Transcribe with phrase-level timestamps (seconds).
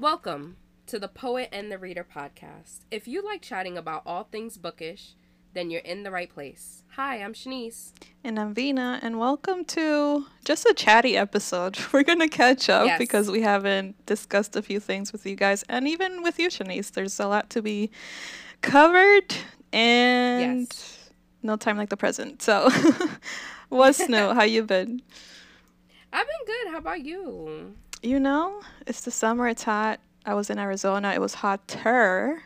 [0.00, 2.80] Welcome to the Poet and the Reader podcast.
[2.90, 5.10] If you like chatting about all things bookish,
[5.52, 6.84] then you're in the right place.
[6.96, 7.92] Hi, I'm Shanice.
[8.24, 11.78] And I'm Vina, and welcome to just a chatty episode.
[11.92, 12.98] We're going to catch up Yes.
[12.98, 16.90] because we haven't discussed a few things with you guys, and even with you, Shanice.
[16.90, 17.90] There's a lot to be
[18.62, 19.34] covered,
[19.70, 21.10] and Yes.
[21.42, 22.40] no time like the present.
[22.40, 22.70] So,
[23.68, 24.16] what's new?
[24.32, 25.02] How you been?
[26.10, 26.72] I've been good.
[26.72, 27.74] How about you?
[28.02, 29.48] You know, it's the summer.
[29.48, 30.00] It's hot.
[30.24, 31.12] I was in Arizona.
[31.12, 32.42] It was hotter,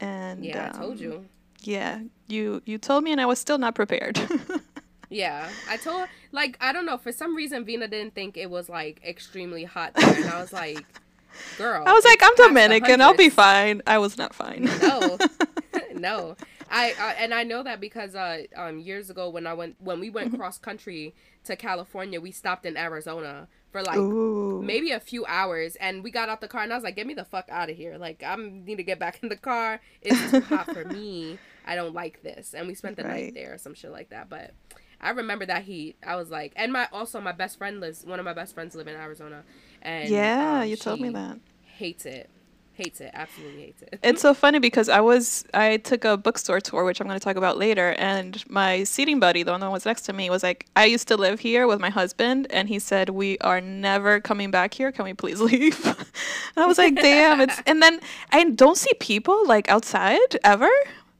[0.00, 1.28] and Yeah, I told um, you.
[1.62, 4.18] Yeah, you you told me, and I was still not prepared.
[5.08, 8.68] Yeah, I told like I don't know for some reason Vina didn't think it was
[8.68, 10.94] like extremely hot there, and I was like,
[11.54, 13.00] "Girl." I was like, I'm Dominican.
[13.00, 13.82] I'll be fine.
[13.86, 14.68] I was not fine.
[14.80, 15.22] no
[15.94, 16.36] no
[16.70, 20.00] I, I and i know that because uh um years ago when i went when
[20.00, 20.14] we Mm-hmm.
[20.14, 21.14] went cross country
[21.44, 24.62] to california we stopped in arizona for like Ooh.
[24.62, 27.06] maybe a few hours and we got out the car and i was like get
[27.06, 29.80] me the fuck out of here like i need to get back in the car
[30.02, 33.24] it's too hot for me i don't like this and we spent the Right.
[33.24, 34.52] night there or some shit like that but
[35.00, 38.18] i remember that heat i was like and my also my best friend lives one
[38.18, 39.42] of my best friends live in arizona
[39.80, 41.38] and yeah, um, you told me that.
[41.64, 42.28] hates it
[42.74, 46.60] hates it absolutely hates it It's so funny because I was I took a bookstore
[46.60, 49.70] tour, which I'm going to talk about later, and my seating buddy, the one that
[49.70, 52.68] was next to me, was like, "I used to live here with my husband, and
[52.68, 54.90] he said we are never coming back here.
[54.92, 58.92] Can we please leave?" and I was like, "Damn!" It's and then I don't see
[59.00, 60.70] people like outside ever,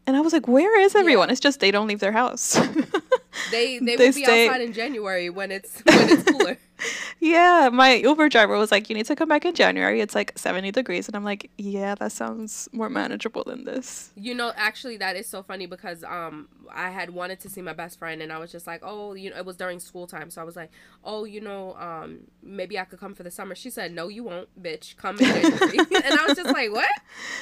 [0.06, 2.54] and I was like, "Where is everyone?" It's just they don't leave their house.
[3.50, 6.58] They they, They will be stay- outside in January when it's when it's cooler.
[7.20, 10.00] Yeah, my Uber driver was like, "You need to come back in January.
[10.00, 14.34] It's like 70 degrees." And I'm like, "Yeah, that sounds more manageable than this." you
[14.34, 17.98] know, actually, that is so funny because um I had wanted to see my best
[17.98, 20.40] friend and I was just like, oh, you know, it was during school time, so
[20.40, 20.70] I was like,
[21.04, 23.54] oh, you know, um maybe I could come for the summer.
[23.54, 24.96] She said, no, you won't, bitch.
[24.96, 25.78] Come in January.
[26.04, 26.88] and I was just like, what?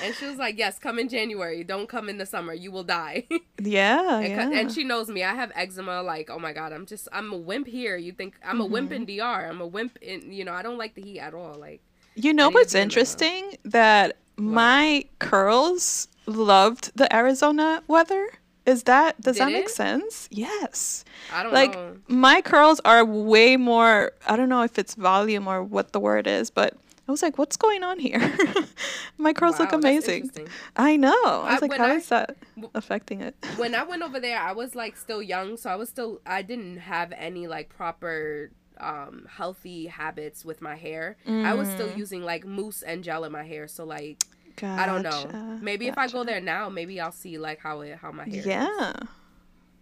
[0.03, 1.63] And she was like, yes, come in January.
[1.65, 2.53] Don't come in the summer.
[2.55, 3.27] You will die.
[3.63, 4.59] Yeah, and, yeah.
[4.59, 5.23] and she knows me.
[5.23, 6.03] I have eczema.
[6.03, 7.99] Like, oh my god, I'm just I'm a wimp here.
[7.99, 9.11] You think I'm a wimp Mm-hmm.
[9.11, 9.30] in DR?
[9.35, 10.53] I'm a wimp and you know.
[10.53, 11.55] I don't like the heat at all.
[11.55, 11.81] Like.
[12.15, 13.57] you know what's be in the- interesting?
[13.65, 18.29] That my curls loved the Arizona weather.
[18.67, 19.71] Is that does Did that make it?
[19.71, 20.29] sense?
[20.31, 21.05] Yes.
[21.33, 21.97] I don't Like know.
[22.09, 24.13] my curls are way more.
[24.27, 26.75] I don't know if it's volume or what the word is, but
[27.09, 28.21] I was like, "What's going on here?"
[29.19, 30.31] my curls look Wow, that's amazing.
[30.77, 31.11] I know.
[31.25, 32.37] I I- was like, when "How I- is that
[32.75, 35.89] affecting it?" when I went over there, I was like still young, so I was
[35.89, 41.17] still I didn't have any like proper um healthy habits with my hair.
[41.27, 41.97] I was still Mm.
[41.99, 44.25] using like mousse and gel in my hair, so like
[44.63, 45.11] I don't know.
[45.25, 48.25] Gotcha, Maybe if I go there now, maybe I'll see like how it how my
[48.29, 48.43] hair.
[48.45, 48.91] Yeah.
[48.91, 49.09] is,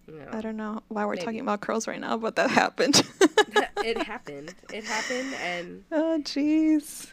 [0.07, 0.29] you know.
[0.33, 1.25] I don't know why we're Maybe.
[1.25, 3.03] talking about curls right now, but that happened.
[3.85, 4.55] it happened.
[4.73, 7.13] It happened, and oh, jeez.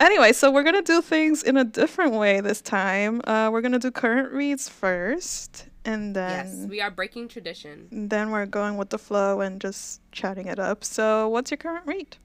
[0.00, 3.20] Anyway, so we're gonna do things in a different way this time.
[3.24, 7.88] Uh, we're gonna do current reads first, and then yes, we are breaking tradition.
[7.90, 10.84] then we're going with the flow and just chatting it up.
[10.84, 12.16] So, what's your current read?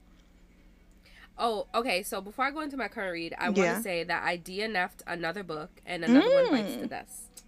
[1.40, 2.02] Oh, okay.
[2.02, 5.02] So before I go into my current read, I want to say that I DNF'd
[5.06, 6.80] another book, and another one bites Mm.
[6.80, 7.44] the dust.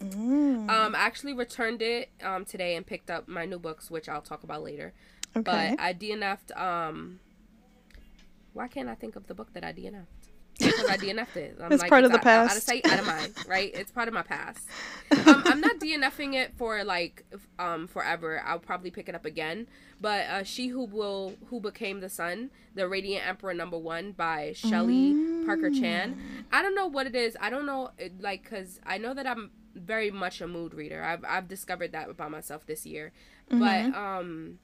[0.00, 4.08] Mm, Um, I actually returned it um today and picked up my new books, which
[4.08, 4.92] I'll talk about later.
[5.36, 5.74] okay.
[5.76, 7.18] But I DNF'd um.
[8.52, 10.21] Why can't I think of the book that I DNF'd?
[10.64, 11.58] Because I DNF'd it.
[11.62, 12.66] I'm It's part of the out, Out of past.
[12.66, 13.34] sight, out of mind.
[13.48, 13.70] Right?
[13.74, 14.60] It's part of my past.
[15.26, 17.24] Um, I'm not DNFing it for like
[17.58, 18.42] um forever.
[18.46, 19.68] I'll probably pick it up again.
[20.00, 24.52] But uh, she who will who became the sun, the Radiant Emperor number one by
[24.54, 25.14] Shelley
[25.44, 26.18] Parker Chan.
[26.50, 27.36] I don't know what it is.
[27.40, 27.90] I don't know
[28.20, 31.02] like because I know that I'm very much a mood reader.
[31.02, 33.12] I've I've discovered that about myself this year.
[33.50, 34.58] But um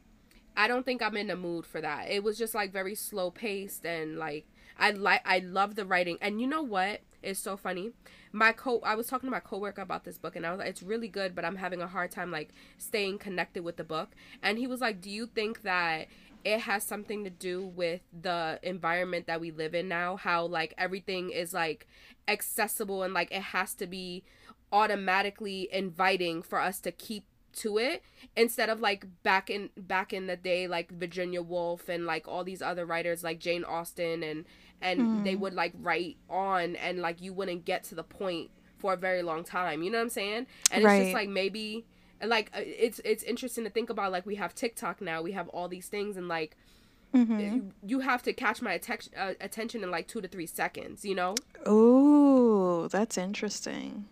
[0.57, 2.11] I don't think I'm in the mood for that.
[2.11, 4.47] It was just like very slow paced and like
[4.79, 6.19] I like I love the writing.
[6.21, 7.01] And you know what?
[7.23, 7.93] It's so funny.
[8.33, 10.69] My co I was talking to my coworker about this book and I was like,
[10.69, 14.11] it's really good, but I'm having a hard time like staying connected with the book.
[14.43, 16.09] And he was like, Do you think that
[16.45, 20.17] it has something to do with the environment that we live in now?
[20.17, 21.87] How like everything is like
[22.27, 24.23] accessible and like it has to be
[24.73, 27.25] automatically inviting for us to keep
[27.59, 28.03] to it
[28.37, 32.45] instead of like back in back in the day like Virginia Woolf and like all
[32.45, 34.45] these other writers like Jane Austen and
[34.81, 38.93] and they would like write on and like you wouldn't get to the point for
[38.93, 41.85] a very long time you know what I'm saying and it's just like maybe
[42.21, 45.33] and like uh, it's it's interesting to think about like we have TikTok now we
[45.33, 46.57] have all these things and like
[47.15, 47.41] Mhm.
[47.41, 51.05] you, you have to catch my atten- uh, attention in like 2 to 3 seconds
[51.07, 51.35] you know
[51.67, 54.07] oh that's interesting.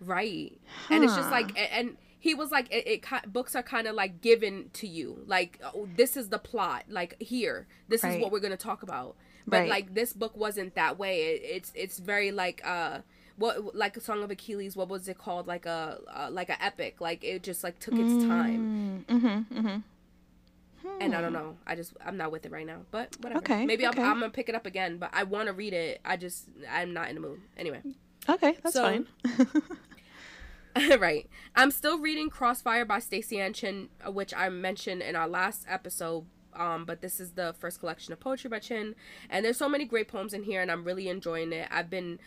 [0.00, 0.60] Right.
[0.90, 3.94] And it's just like, a- and he was like, it, it books are kind of
[3.94, 5.22] like given to you.
[5.26, 6.84] Like, oh, this is the plot.
[6.88, 9.16] Like, here, this is what we're going to talk about.
[9.46, 9.68] But Right.
[9.70, 11.22] like this book wasn't that way.
[11.22, 13.00] It, it's it's very like uh
[13.36, 14.74] what like a song of Achilles.
[14.76, 15.46] What was it called?
[15.46, 17.00] Like a uh, like a epic.
[17.00, 19.04] Like it just like took its time.
[19.08, 19.58] Mm-hmm.
[19.58, 19.78] Mm-hmm.
[21.00, 21.56] And I don't know.
[21.66, 22.80] I just I'm not with it right now.
[22.90, 23.38] But whatever.
[23.40, 24.00] Okay, Maybe okay.
[24.02, 24.98] I'm, I'm gonna pick it up again.
[24.98, 26.00] But I want to read it.
[26.04, 27.40] I just I'm not in the mood.
[27.56, 27.82] Anyway.
[28.28, 29.06] Okay, that's So- fine.
[30.98, 31.28] right.
[31.54, 36.24] I'm still reading Crossfire by Staceyann Chin, uh, which I mentioned in our last episode.
[36.56, 38.94] Um, but this is the first collection of poetry by Chin,
[39.30, 41.68] and there's so many great poems in here, and I'm really enjoying it.
[41.70, 42.18] I've been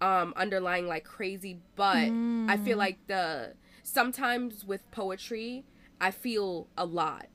[0.00, 2.08] um underlying like crazy, but
[2.48, 5.64] I feel like the sometimes with poetry,
[6.00, 7.26] I feel a lot,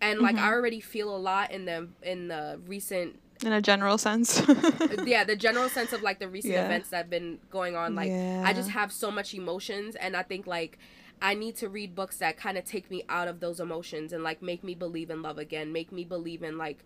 [0.00, 3.96] and like I already feel a lot in the in the recent In a general
[3.96, 4.42] sense.
[5.06, 6.66] yeah the general sense of like the recent Yeah.
[6.66, 8.10] events that have been going on like
[8.44, 10.78] i just have so much emotions and i think like
[11.22, 14.22] i need to read books that kind of take me out of those emotions and
[14.22, 16.84] like make me believe in love again make me believe in like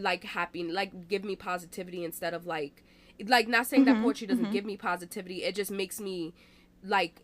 [0.00, 2.82] like happy like give me positivity instead of like
[3.26, 6.32] like not saying Mm-hmm, that poetry doesn't give me positivity it just makes me
[6.82, 7.20] like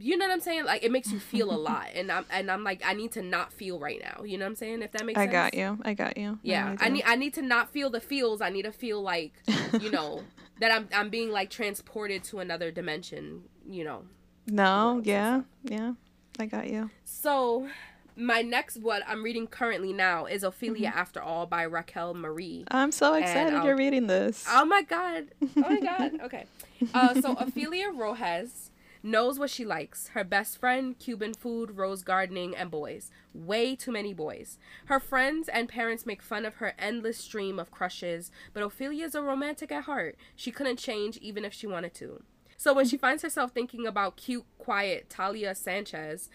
[0.00, 0.64] you know what I'm saying?
[0.64, 3.22] Like it makes you feel a lot, and I'm and I'm like I need to
[3.22, 4.22] not feel right now.
[4.24, 4.82] You know what I'm saying?
[4.82, 5.32] If that makes I sense.
[5.32, 5.78] got you.
[5.82, 6.38] I got you.
[6.42, 8.40] Yeah, I need I need to not feel the feels.
[8.40, 9.32] I need to feel like,
[9.80, 10.22] you know,
[10.60, 13.42] that I'm I'm being like transported to another dimension.
[13.68, 14.02] You know.
[14.48, 15.92] No, yeah, yeah.
[16.38, 16.90] I got you.
[17.04, 17.68] So,
[18.16, 20.98] my next what I'm reading currently now is Ophelia Mm-hmm.
[20.98, 22.64] After All by Racquel Marie.
[22.70, 24.44] I'm so excited I'll- you're reading this.
[24.48, 25.26] Oh my god.
[25.42, 26.20] Oh my god.
[26.22, 26.46] Okay.
[26.94, 28.70] Uh, so Ophelia Rojas
[29.02, 30.08] knows what she likes.
[30.08, 33.10] Her best friend, Cuban food, rose gardening, and boys.
[33.34, 34.58] Way too many boys.
[34.86, 39.22] Her friends and parents make fun of her endless stream of crushes, but Ophelia's a
[39.22, 40.16] romantic at heart.
[40.34, 42.22] She couldn't change even if she wanted to.
[42.58, 46.28] So when she finds herself thinking about cute, quiet Talia Sanchez,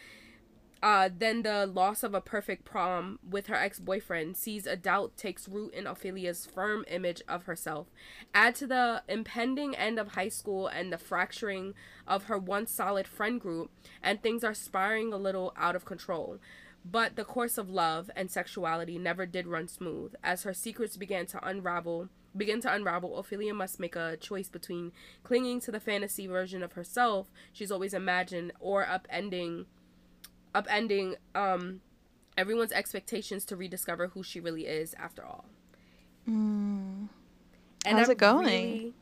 [0.82, 5.18] uh, then the loss of a perfect prom with her ex boyfriend sees a doubt
[5.18, 7.88] takes root in Ophelia's firm image of herself.
[8.34, 11.74] Add to the impending end of high school and the fracturing
[12.08, 13.70] of her once solid friend group,
[14.02, 16.40] and things are spiraling a little out of control.
[16.86, 20.16] But the course of love and sexuality never did run smooth.
[20.24, 24.92] As her secrets began to unravel, begin to unravel, Ophelia must make a choice between
[25.24, 29.66] clinging to the fantasy version of herself she's always imagined or upending
[30.56, 31.82] upending um
[32.38, 35.46] everyone's expectations to rediscover who she really is after all.
[36.26, 37.10] And
[37.86, 38.46] How's I'm it going?
[38.46, 38.94] really-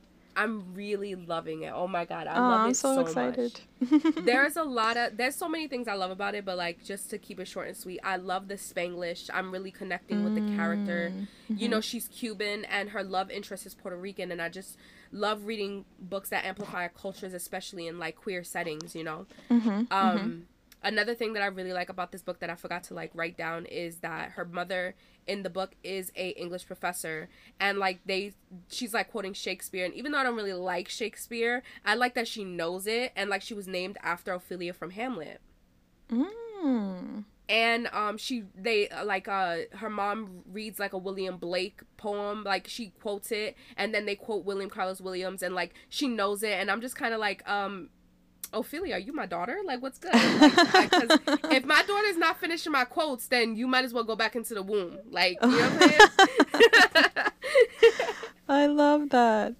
[0.41, 1.71] I'm really loving it.
[1.73, 3.59] Oh my god, I oh, love I'm it so, so, excited.
[3.79, 4.15] much.
[4.25, 7.11] There's a lot of there's so many things I love about it, but like just
[7.11, 9.29] to keep it short and sweet, I love the Spanglish.
[9.31, 11.13] I'm really connecting with the character.
[11.13, 11.71] Mm, you mm-hmm.
[11.71, 14.77] know, she's Cuban and her love interest is Puerto Rican, and I just
[15.11, 18.95] love reading books that amplify our cultures, especially in like queer settings.
[18.95, 20.39] You know, mm-hmm, um, mm-hmm.
[20.83, 23.37] Another thing that I really like about this book that I forgot to like write
[23.37, 24.95] down is that her mother
[25.27, 27.29] in the book is a English professor.
[27.59, 28.33] And like they
[28.69, 29.85] she's like quoting Shakespeare.
[29.85, 33.11] And even though I don't really like Shakespeare, I like that she knows it.
[33.15, 35.41] And like she was named after Ophelia from Hamlet.
[36.09, 37.25] Mm.
[37.49, 42.43] And um she they uh, like uh her mom reads like a William Blake poem.
[42.43, 43.55] Like she quotes it.
[43.77, 45.43] And then they quote William Carlos Williams.
[45.43, 46.53] And like she knows it.
[46.53, 47.89] And I'm just kind of like um
[48.53, 49.57] Ophelia, are you my daughter?
[49.65, 50.13] Like, what's good?
[50.73, 54.35] Like, if my daughter's not finishing my quotes, then you might as well go back
[54.35, 54.97] into the womb.
[55.09, 57.27] Like, you know what I'm saying?
[58.49, 59.53] I love that.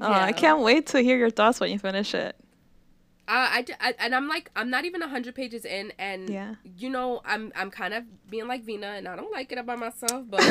[0.00, 2.34] Oh, I can't wait to hear your thoughts when you finish it.
[3.26, 3.30] Uh,
[3.62, 6.56] I, I- and I'm like I'm not even hundred pages in, and Yeah.
[6.76, 9.78] you know I'm I'm kind of being like Vina, and I don't like it about
[9.78, 10.42] myself, but.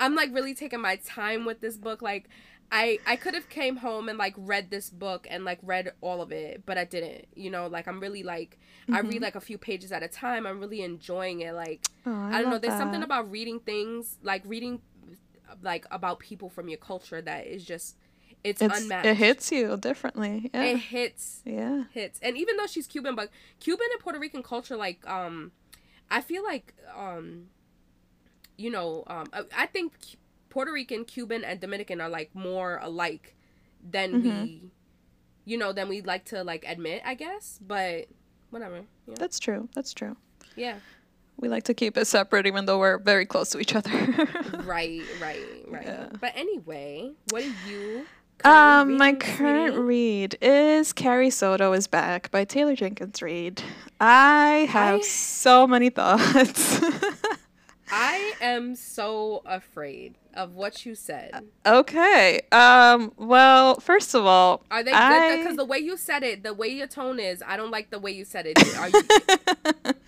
[0.00, 2.02] I'm like really taking my time with this book.
[2.02, 2.28] Like
[2.70, 6.20] I I could have came home and like read this book and like read all
[6.20, 7.26] of it, but I didn't.
[7.34, 8.58] You know, like I'm really like
[8.92, 10.46] I read like a few pages at a time.
[10.46, 11.54] I'm really enjoying it.
[11.54, 12.58] Like Oh, I, don't know.
[12.58, 14.80] There's something about reading things like reading
[15.62, 17.96] like about people from your culture that is just
[18.44, 19.06] it's, it's, unmatched.
[19.06, 20.50] It hits you differently.
[20.54, 20.62] Yeah.
[20.64, 21.84] It hits yeah.
[21.92, 22.18] hits.
[22.22, 25.52] And even though she's Cuban, but Cuban and Puerto Rican culture, like, um,
[26.10, 27.46] I feel like, um,
[28.56, 29.94] you know, um, I, I think
[30.58, 33.36] Puerto Rican, Cuban, and Dominican are like more alike
[33.88, 34.62] than we,
[35.44, 37.60] you know, than we like to like admit, I guess.
[37.64, 38.06] But
[38.50, 38.80] whatever.
[39.06, 39.14] Yeah.
[39.20, 39.68] That's true.
[39.76, 40.16] That's true.
[40.56, 40.78] yeah.
[41.40, 43.88] We like to keep it separate even though we're very close to each other.
[44.64, 45.02] Right.
[45.22, 45.46] Right.
[45.68, 45.86] Right.
[45.86, 46.08] Yeah.
[46.20, 48.04] But anyway, what are you?
[48.42, 49.86] Um, my current sweetie?
[49.86, 53.62] read is Carrie Soto is Back by Taylor Jenkins Reid.
[54.00, 56.80] I have I- so many thoughts.
[57.90, 61.44] I am so afraid of what you said.
[61.66, 62.40] okay.
[62.52, 65.38] Um, well, first of all, Are they I- good?
[65.42, 67.98] Because the way you said it, the way your tone is, I don't like the
[67.98, 68.58] way you said it.
[68.78, 69.02] Are you?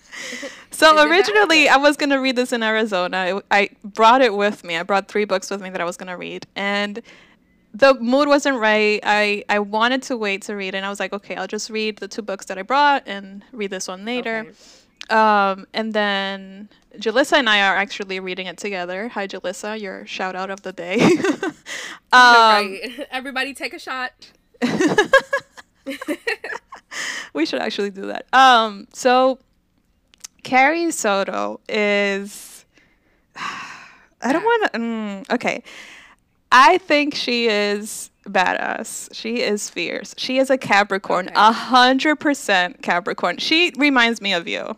[0.71, 3.43] So originally, I was gonna read this in Arizona.
[3.51, 4.77] I brought it with me.
[4.77, 7.01] I brought three books with me that I was gonna read, and
[7.75, 9.01] the mood wasn't right.
[9.05, 11.99] I I wanted to wait to read, and I was like, okay, I'll just read
[11.99, 14.39] the two books that I brought and read this one later.
[14.49, 14.51] Okay.
[15.11, 19.09] Um, and then Jalissa and I are actually reading it together.
[19.09, 21.01] Hi, Jalissa, your shout out of the day.
[21.43, 21.53] um,
[22.13, 23.07] right.
[23.11, 24.31] Everybody take a shot.
[27.33, 28.27] we should actually do that.
[28.33, 29.39] Um, so
[30.43, 32.65] Carrie Soto is.
[34.23, 34.79] I don't want to.
[34.79, 35.63] Mm, okay.
[36.53, 39.09] I think she is badass.
[39.15, 40.15] She is fierce.
[40.19, 43.39] She is a Capricorn, a hundred percent Capricorn.
[43.39, 44.77] She reminds me of you,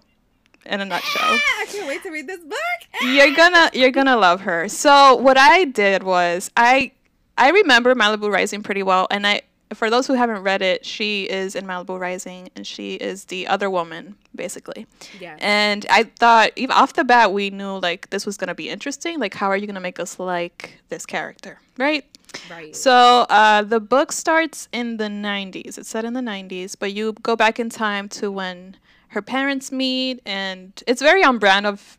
[0.66, 1.22] in a nutshell.
[1.24, 3.02] Ah, I can't wait to read this book.
[3.02, 4.68] you're gonna you're gonna love her.
[4.68, 6.92] So what I did was I
[7.38, 9.42] I remember Malibu Rising pretty well, and I
[9.74, 13.46] for those who haven't read it, she is in Malibu Rising, and she is the
[13.46, 14.86] other woman basically.
[15.20, 15.36] Yeah.
[15.40, 19.18] And I thought even off the bat we knew like this was gonna be interesting.
[19.18, 22.04] Like how are you gonna make us like this character, right?
[22.50, 22.74] Right.
[22.74, 25.76] So uh, the book starts in the 90s.
[25.76, 28.76] It's set in the 90s, but you go back in time to when
[29.12, 31.98] her parents meet, and it's very on brand of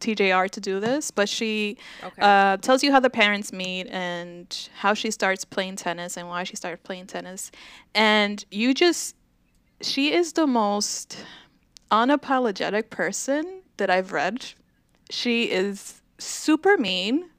[0.00, 1.10] TJR to do this.
[1.10, 2.22] But she Okay.
[2.22, 6.44] uh, tells you how the parents meet and how she starts playing tennis and why
[6.44, 7.50] she started playing tennis,
[7.94, 9.16] and you just
[9.82, 11.24] she is the most
[11.90, 14.44] unapologetic person that I've read.
[15.10, 17.30] She is super mean.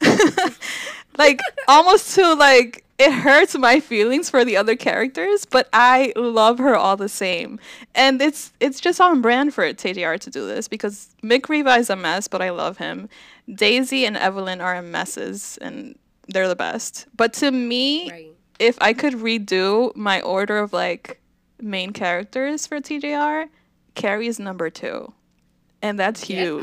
[1.18, 6.58] like almost to like it hurts my feelings for the other characters, but I love
[6.58, 7.58] her all the same.
[7.94, 11.90] And it's it's just on brand for TJR to do this because Mick Riva is
[11.90, 13.08] a mess, but I love him.
[13.52, 17.06] Daisy and Evelyn are a messes and they're the best.
[17.16, 18.26] But to me, right.
[18.60, 21.20] if I could redo my order of like
[21.60, 23.48] main characters for TJR,
[23.94, 25.12] Carrie is number two.
[25.82, 26.62] And that's huge.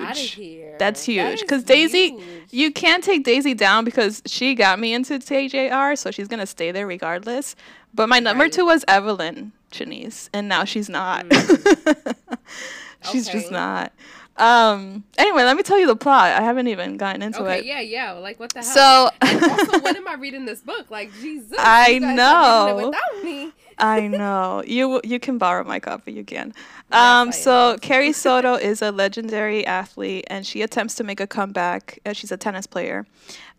[0.80, 1.42] That's huge.
[1.42, 2.24] Because Daisy, huge.
[2.52, 6.72] you can't take Daisy down because she got me into TJR, so she's gonna stay
[6.72, 7.56] there regardless.
[7.94, 8.54] But my number Right.
[8.54, 11.26] two was Evelyn Shanice, and now she's not.
[13.12, 13.92] she's just not.
[14.38, 15.04] Um.
[15.18, 16.32] Anyway, let me tell you the plot.
[16.32, 17.66] I haven't even gotten into Okay, it.
[17.66, 18.12] yeah, yeah.
[18.14, 19.12] Like what the hell?
[19.22, 20.90] So also, when am I reading this book?
[20.90, 22.86] Like Jesus, I you guys are it know.
[22.88, 23.52] without me.
[23.80, 24.62] I know.
[24.68, 26.12] You you can borrow my copy.
[26.12, 26.54] You can.
[26.90, 27.78] Yes, Um, I so.
[27.82, 32.00] Carrie Soto is a legendary athlete, and she attempts to make a comeback.
[32.06, 33.06] Uh, she's a tennis player.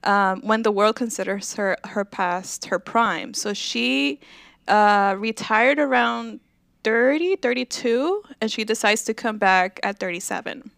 [0.04, 4.20] Um, when the world considers her her past her prime, so she
[4.68, 6.40] uh, retired around
[6.84, 10.70] 30, 32, and she decides to come back at 37,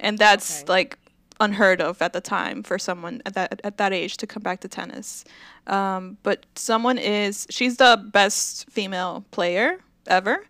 [0.00, 0.68] and that's Okay.
[0.68, 0.98] like
[1.40, 4.60] unheard of at the time for someone at that at that age to come back
[4.60, 5.24] to tennis.
[5.66, 10.44] Um, but someone is she's the best female player ever.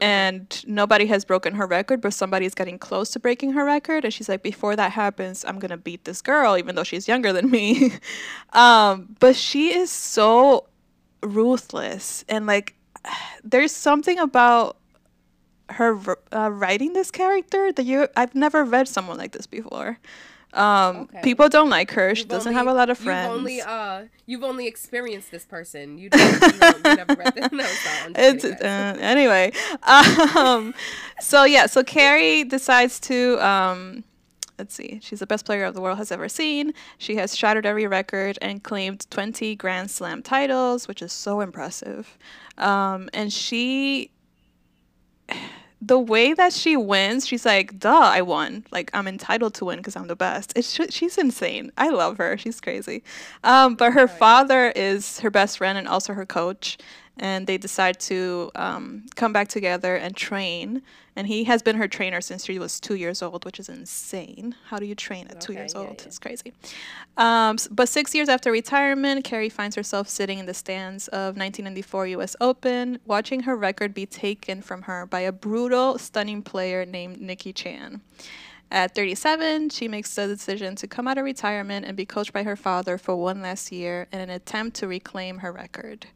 [0.00, 4.04] And nobody has broken her record, but somebody's getting close to breaking her record.
[4.04, 7.32] And she's like, before that happens, I'm gonna beat this girl, even though she's younger
[7.32, 7.92] than me.
[8.52, 10.66] um, but she is so
[11.22, 12.74] ruthless, and like,
[13.44, 14.76] there's something about
[15.70, 15.98] her
[16.32, 19.98] uh, writing this character that you I've never read someone like this before.
[20.54, 21.20] Um, Okay.
[21.22, 22.14] People don't like her.
[22.14, 23.28] She You've doesn't only- have a lot of friends.
[23.30, 25.98] You've only uh, you've only experienced this person.
[25.98, 27.52] You, don't, you, know, you never read this.
[27.52, 27.66] No,
[28.16, 29.52] it's kidding, uh, anyway.
[29.82, 30.74] Um,
[31.20, 34.04] so yeah, so Carrie decides to um,
[34.58, 35.00] let's see.
[35.02, 36.72] She's the best player of the world has ever seen.
[36.98, 42.16] She has shattered every record and claimed 20 Grand Slam titles, which is so impressive.
[42.58, 44.10] Um, and she
[45.86, 48.64] the way that she wins, she's like, "Duh, I won!
[48.70, 51.72] Like I'm entitled to win because I'm the best." It's she's insane.
[51.76, 52.38] I love her.
[52.38, 53.02] She's crazy.
[53.42, 56.78] Um, but her father is her best friend and also her coach,
[57.16, 60.82] and they decide to um, come back together and train.
[61.16, 64.56] And he has been her trainer since she was two years old, which is insane.
[64.66, 66.00] How do you train at two years yeah, old?
[66.00, 66.06] yeah.
[66.06, 66.52] It's crazy.
[67.16, 72.08] Um, but six years after retirement, Carrie finds herself sitting in the stands of 1994
[72.08, 72.34] U.S.
[72.40, 77.52] Open, watching her record be taken from her by a brutal, stunning player named Nikki
[77.52, 78.00] Chan.
[78.72, 82.42] At 37, she makes the decision to come out of retirement and be coached by
[82.42, 86.06] her father for one last year in an attempt to reclaim her record.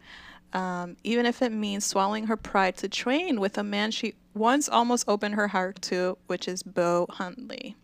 [0.52, 4.68] Um, even if it means swallowing her pride to train with a man she once
[4.68, 7.76] almost opened her heart to, which is Bo Huntley.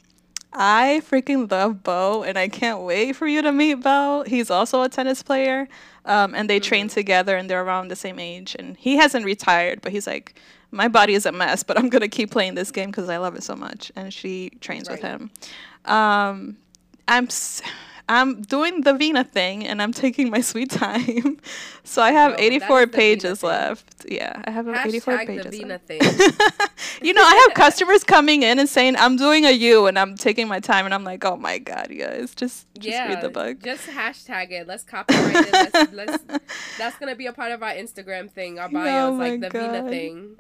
[0.54, 4.22] I freaking love Bo, and I can't wait for you to meet Bo.
[4.26, 5.68] He's also a tennis player,
[6.04, 8.54] um, and they train together, and they're around the same age.
[8.56, 10.40] And he hasn't retired, but he's like,
[10.70, 13.34] my body is a mess, but I'm gonna keep playing this game because I love
[13.34, 13.90] it so much.
[13.96, 15.30] And she trains with him.
[15.84, 16.56] Um,
[17.08, 17.24] I'm.
[17.26, 17.62] S-
[18.08, 21.38] I'm doing the Vina thing and I'm taking my sweet time.
[21.84, 24.06] so I have No, 84 is the Vina pages left.
[24.06, 25.44] Yeah, I have 84 pages.
[25.44, 25.86] the Vina left.
[25.86, 26.00] thing.
[27.02, 30.16] you know, I have customers coming in and saying I'm doing a U and I'm
[30.16, 33.22] taking my time and I'm like, oh my god, you guys, just just yeah, read
[33.22, 33.62] the book.
[33.62, 34.66] just hashtag it.
[34.66, 35.52] Let's copyright it.
[35.52, 36.24] Let's, let's,
[36.76, 38.58] that's gonna be a part of our Instagram thing.
[38.58, 40.36] Our bio Oh is like the Vina thing.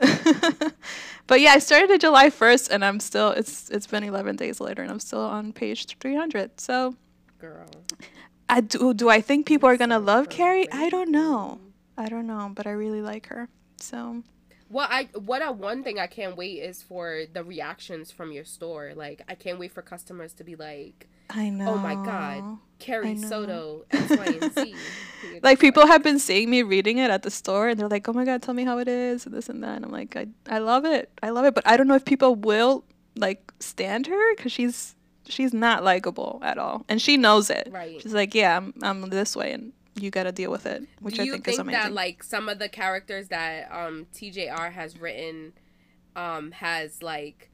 [1.26, 4.60] but yeah, I started it July 1st and I'm still it's it's been 11 days
[4.60, 6.60] later and I'm still on page 300.
[6.60, 6.94] So
[7.44, 7.68] Girl.
[8.48, 10.70] I do oh, do I think people are going to love Carrie?
[10.72, 11.60] I don't know.
[11.96, 13.48] I don't know, but I really like her.
[13.76, 14.22] So
[14.70, 18.44] Well, I what a one thing I can't wait is for the reactions from your
[18.44, 18.92] store.
[18.94, 21.74] Like I can't wait for customers to be like, I know.
[21.74, 23.16] "Oh my god, Carrie.
[23.16, 24.74] Soto X, Y, and Z."
[25.22, 27.88] You're Like just people have been seeing me reading it at the store and they're
[27.88, 29.76] like, "Oh my god, tell me how it is," and this and that.
[29.76, 31.10] And I'm like, "I I love it.
[31.22, 32.84] I love it." But I don't know if people will
[33.16, 34.93] like stand her cuz she's
[35.28, 36.84] she's not likable at all.
[36.88, 37.68] And she knows it.
[37.70, 38.00] Right.
[38.00, 41.14] She's like, "Yeah, I'm I'm this way and you got to deal with it," which
[41.14, 41.80] I think, think, is amazing.
[41.80, 45.52] that like some of the characters that um TJR has written
[46.16, 47.50] um has like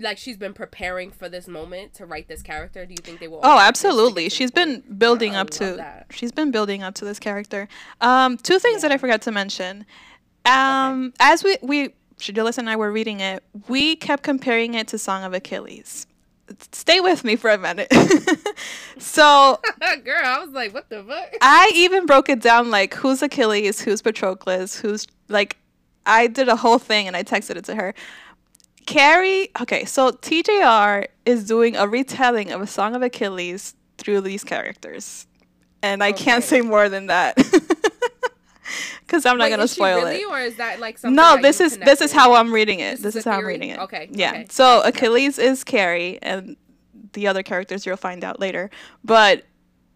[0.00, 2.84] like she's been preparing for this moment to write this character?
[2.84, 3.38] Do you think they will?
[3.38, 4.28] Oh, all take this to absolutely.
[4.28, 6.06] She's been building up to that.
[6.10, 7.68] she's been building up to this character.
[8.00, 9.86] Um two things that I forgot to mention.
[10.46, 14.98] Um as we we Shadulis and I were reading it, we kept comparing it to
[14.98, 16.06] Song of Achilles.
[16.72, 17.92] Stay with me for a minute.
[18.98, 19.60] so
[20.04, 21.34] Girl, I was like, what the fuck?
[21.40, 25.56] I even broke it down like who's Achilles, who's Patroclus, who's like
[26.06, 27.94] I did a whole thing and I texted it to her.
[28.86, 34.44] Carrie, okay, so TJR is doing a retelling of a Song of Achilles through these
[34.44, 35.26] characters.
[35.82, 37.36] And I can't say more than that.
[39.08, 40.28] Cuz I'm not Wait, going to is she spoil really, it.
[40.30, 41.14] or is that like something?
[41.16, 42.92] No, this is this is how I'm reading it.
[42.92, 43.78] This This, is is how I'm reading it.
[43.80, 44.30] Okay, Yeah.
[44.30, 44.46] okay.
[44.50, 44.82] So.
[44.84, 46.56] Achilles is Carrie and
[47.12, 48.70] the other characters you'll find out later.
[49.04, 49.44] But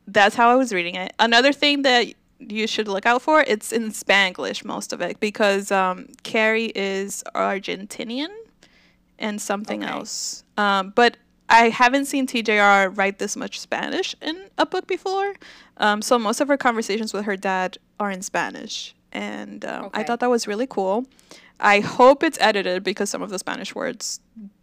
[0.06, 1.12] that's how I was reading it.
[1.18, 2.06] Another thing that
[2.38, 7.24] you should look out for, it's in Spanglish most of it because um, Carrie is
[7.34, 8.28] Argentinian
[9.18, 9.92] and something Okay.
[9.92, 10.44] else.
[10.56, 11.16] Um, but
[11.48, 15.34] I haven't seen TJR write this much Spanish in a book before.
[15.78, 18.94] Um, so most of her conversations with her dad are in Spanish.
[19.12, 21.06] And um, I thought that was really cool.
[21.60, 24.20] I hope it's edited because some of the Spanish words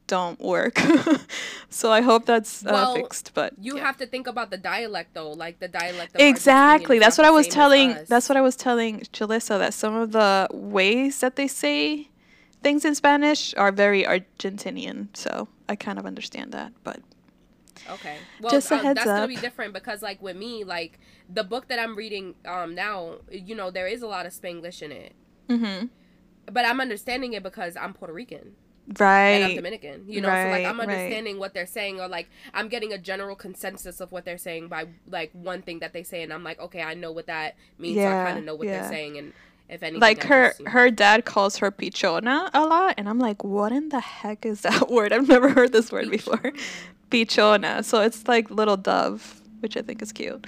[0.08, 0.80] don't work.
[1.70, 3.32] so I hope that's uh, Well, fixed.
[3.34, 3.86] But You yeah.
[3.86, 6.16] have to think about the dialect though, like the dialect.
[6.16, 9.96] Of exactly that's what i was telling that's what i was telling jalissa that some
[9.96, 12.10] of the ways that they say
[12.62, 17.00] things in spanish are very argentinian so i kind of understand that but
[17.90, 18.18] Okay.
[18.42, 21.00] Well, Just a uh, heads that's gonna be different because, like, with me, like
[21.30, 24.82] the book that I'm reading um now, you know, there is a lot of Spanglish
[24.82, 25.14] in it,
[25.50, 25.88] mm-hmm.
[26.52, 28.54] but I'm understanding it because I'm Puerto Rican
[29.00, 29.30] Right.
[29.30, 30.06] and I'm Dominican.
[30.08, 30.98] You know, so like I'm Right, right.
[30.98, 34.68] understanding what they're saying, or like I'm getting a general consensus of what they're saying
[34.68, 37.56] by like one thing that they say, and I'm like, okay, I know what that
[37.78, 37.98] means.
[37.98, 38.82] so I kind of know what yeah.
[38.82, 39.34] they're saying, and
[39.68, 43.10] if anything, like her just, you know- her dad calls her pichona a lot and
[43.10, 46.52] i'm like what in the heck is that word i've never heard this word before
[47.12, 50.46] pichona so it's like little dove which i think is cute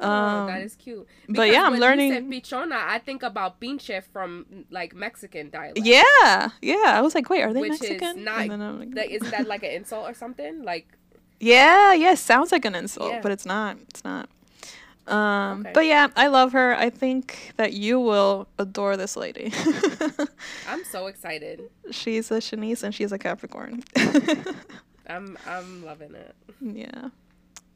[0.00, 1.06] Oh, Um, that is cute.
[1.28, 5.50] but yeah, I'm when learning- You said pichona, I think about pinche from like Mexican
[5.50, 5.78] dialect.
[5.86, 8.48] yeah yeah i was like wait are they which mexican is not.
[8.48, 10.62] Like, Like, isn't that like an insult or something?
[10.64, 10.88] Like,
[11.40, 13.20] Yeah, yeah, sounds like an insult, Yeah.
[13.22, 13.76] but it's not.
[13.90, 14.28] It's not.
[15.06, 15.72] Um, Okay.
[15.74, 16.74] but yeah, I love her.
[16.74, 19.52] I think that you will adore this lady.
[20.68, 21.60] I'm so excited.
[21.90, 23.82] she's a Shanice and she's a Capricorn.
[25.06, 26.34] I'm I'm loving it.
[26.60, 27.08] yeah.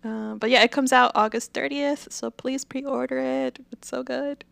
[0.05, 3.59] Um, but yeah, it comes out August 30th, so please pre-order it.
[3.73, 4.45] It's so good.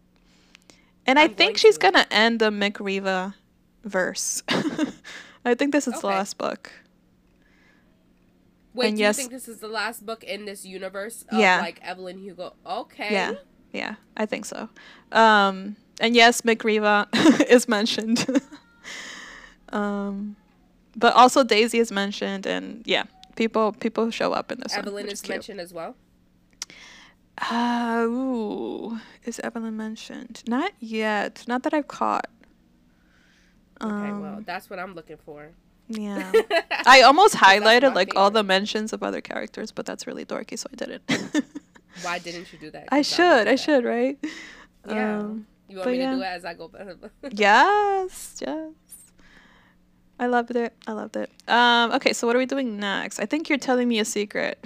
[1.06, 1.80] And I I'm think going she's to.
[1.90, 3.34] gonna end the Mick Riva
[3.84, 4.42] verse.
[5.44, 6.72] I think this is the last book.
[8.76, 11.38] Wait, And do yes- you think this is the last book in this universe of
[11.38, 11.60] Yeah.
[11.60, 12.54] like Evelyn Hugo?
[12.64, 13.08] Okay.
[13.12, 13.32] Yeah,
[13.72, 14.68] yeah, I think so.
[15.12, 17.08] Um, and yes, Mick Riva
[17.48, 18.26] is mentioned.
[19.70, 20.36] um,
[20.94, 24.80] but also Daisy is mentioned, and yeah, people people show up in this one.
[24.80, 25.30] Evelyn which is cute.
[25.36, 25.96] mentioned as well.
[27.50, 30.42] Uh, ooh, is Evelyn mentioned?
[30.46, 31.44] Not yet.
[31.46, 32.28] Not that I've caught.
[33.82, 35.50] Okay, Um, well, that's what I'm looking for.
[35.88, 36.32] Yeah.
[36.86, 40.58] I almost highlighted my like all the mentions of other characters, but that's really dorky,
[40.58, 41.02] so I didn't.
[42.02, 42.88] Why didn't you do that?
[42.90, 43.44] I should.
[43.44, 44.18] do I should, right?
[44.88, 45.18] Yeah.
[45.18, 46.10] Um, You want but me yeah.
[46.10, 46.70] to do it as I go?
[47.30, 48.70] yes, yes.
[50.18, 50.74] I loved it.
[50.86, 51.30] I loved it.
[51.46, 53.18] Um, okay, so what are we doing next?
[53.20, 54.58] I think you're telling me a secret.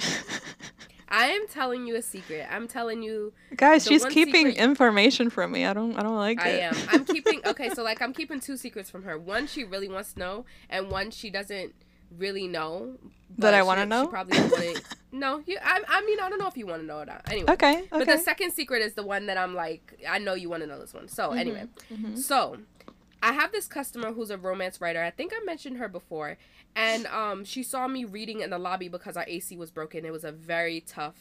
[1.10, 2.46] I am telling you a secret.
[2.50, 5.64] I'm telling you Guys, she's keeping information from me.
[5.64, 6.62] I don't I don't like I it.
[6.62, 6.76] I am.
[6.88, 9.18] I'm keeping okay, so like I'm keeping two secrets from her.
[9.18, 11.74] One she really wants to know, and one she doesn't
[12.16, 12.96] really know.
[13.38, 14.06] That I wanna she know?
[14.06, 14.82] probably wouldn't.
[15.12, 15.58] no, you.
[15.62, 17.22] I, I mean, I don't know if you want to know or not.
[17.30, 17.52] Anyway.
[17.52, 17.78] Okay.
[17.78, 17.88] Okay.
[17.90, 20.66] But the second secret is the one that I'm like, I know you want to
[20.66, 21.08] know this one.
[21.08, 22.16] So mm-hmm, anyway, mm-hmm.
[22.16, 22.58] so
[23.22, 25.02] I have this customer who's a romance writer.
[25.02, 26.38] I think I mentioned her before,
[26.74, 30.04] and um, she saw me reading in the lobby because our AC was broken.
[30.04, 31.16] It was a very tough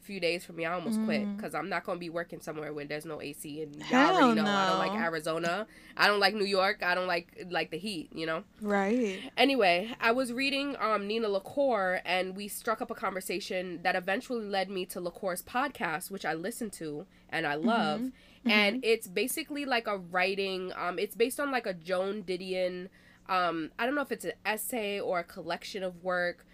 [0.00, 0.64] few days for me.
[0.64, 3.76] I almost quit because I'm not gonna be working somewhere where there's no AC, and
[3.76, 5.00] y'all Hell already know I don't like.
[5.00, 5.66] Arizona.
[5.96, 6.82] I don't like New York.
[6.82, 8.10] I don't like like the heat.
[8.14, 8.44] You know.
[8.60, 9.20] right.
[9.36, 14.44] Anyway, I was reading um, Nina LaCour, and we struck up a conversation that eventually
[14.44, 18.10] led me to LaCour's podcast, which I listen to and I love.
[18.46, 20.72] And it's basically like a writing.
[20.76, 22.88] Um, it's based on like a Joan Didion.
[23.28, 26.46] Um, I don't know if it's an essay or a collection of work.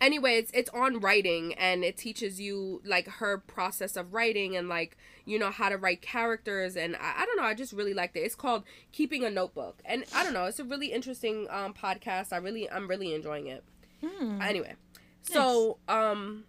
[0.00, 4.68] Anyway, it's it's on writing and it teaches you like her process of writing and
[4.68, 7.94] like you know how to write characters and I, I don't know I just really
[7.94, 8.20] liked it.
[8.20, 12.32] It's called Keeping a Notebook and I don't know it's a really interesting um podcast.
[12.32, 13.62] I really I'm really enjoying it.
[14.04, 14.42] Hmm.
[14.42, 14.74] Anyway,
[15.22, 16.44] so um,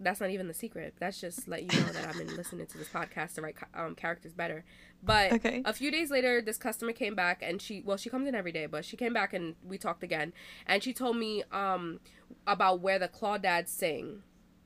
[0.00, 0.94] that's not even the secret.
[1.00, 3.94] That's just let you know that I've been listening to this podcast to write um
[3.94, 4.64] characters better.
[5.02, 5.62] But Okay.
[5.64, 8.52] a few days later, this customer came back and she well she comes in every
[8.52, 10.32] day, but she came back and we talked again,
[10.66, 12.00] and she told me um
[12.46, 14.22] about where the Crawdads sing,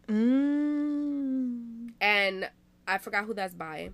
[0.08, 1.90] Mm.
[2.00, 2.50] and
[2.86, 3.90] I forgot who that's by.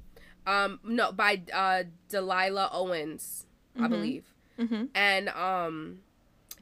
[0.46, 3.46] Um, no, by uh Delilah Owens,
[3.78, 4.24] I believe.
[4.58, 4.86] Mm-hmm.
[4.92, 6.00] and um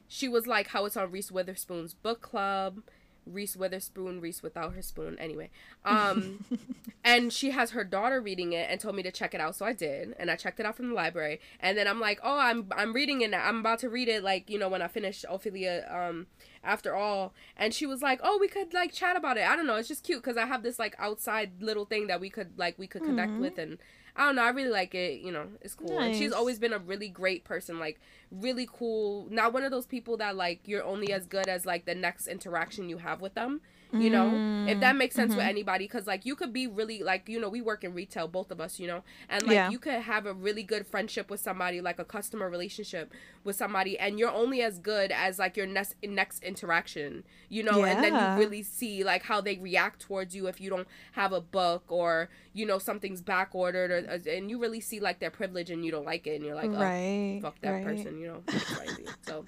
[0.07, 2.83] she was like how it's on Reese Witherspoon's book club.
[3.27, 5.19] Reese Witherspoon, Reese without her spoon.
[5.19, 5.51] Anyway,
[5.85, 6.45] um,
[7.05, 9.67] and she has her daughter reading it and told me to check it out, so
[9.67, 11.41] I did, and I checked it out from the library.
[11.61, 13.31] And then I'm like, oh, I'm I'm reading it.
[13.31, 13.45] Now.
[13.47, 15.87] I'm about to read it, like you know, when I finish Ophelia.
[15.91, 16.27] Um,
[16.65, 19.47] after all, and she was like, oh, we could like chat about it.
[19.49, 22.21] I don't know, it's just cute because I have this like outside little thing that
[22.21, 23.41] we could like we could connect Mhm.
[23.41, 23.79] with, and
[24.17, 25.21] I don't know, I really like it.
[25.21, 25.99] You know, it's cool.
[25.99, 28.01] And she's always been a really great person, like
[28.31, 29.27] really cool.
[29.31, 32.27] Not one of those people that like you're only as good as like the next
[32.27, 33.61] interaction you have with them.
[33.93, 34.29] You know,
[34.69, 35.49] if that makes sense with Mhm.
[35.49, 38.51] anybody, because like you could be really like you know we work in retail, both
[38.51, 39.71] of us, you know, and like Yeah.
[39.71, 43.13] you could have a really good friendship with somebody, like a customer relationship
[43.45, 47.85] with somebody, and you're only as good as like your next next interaction, you know,
[47.85, 51.33] and then you really see like how they react towards you if you don't have
[51.33, 55.31] a book or you know something's back ordered or and you really see like their
[55.31, 57.39] privilege and you don't like it and you're like oh right.
[57.41, 57.85] fuck that right.
[57.85, 59.05] person you know X, Y, Z.
[59.23, 59.45] so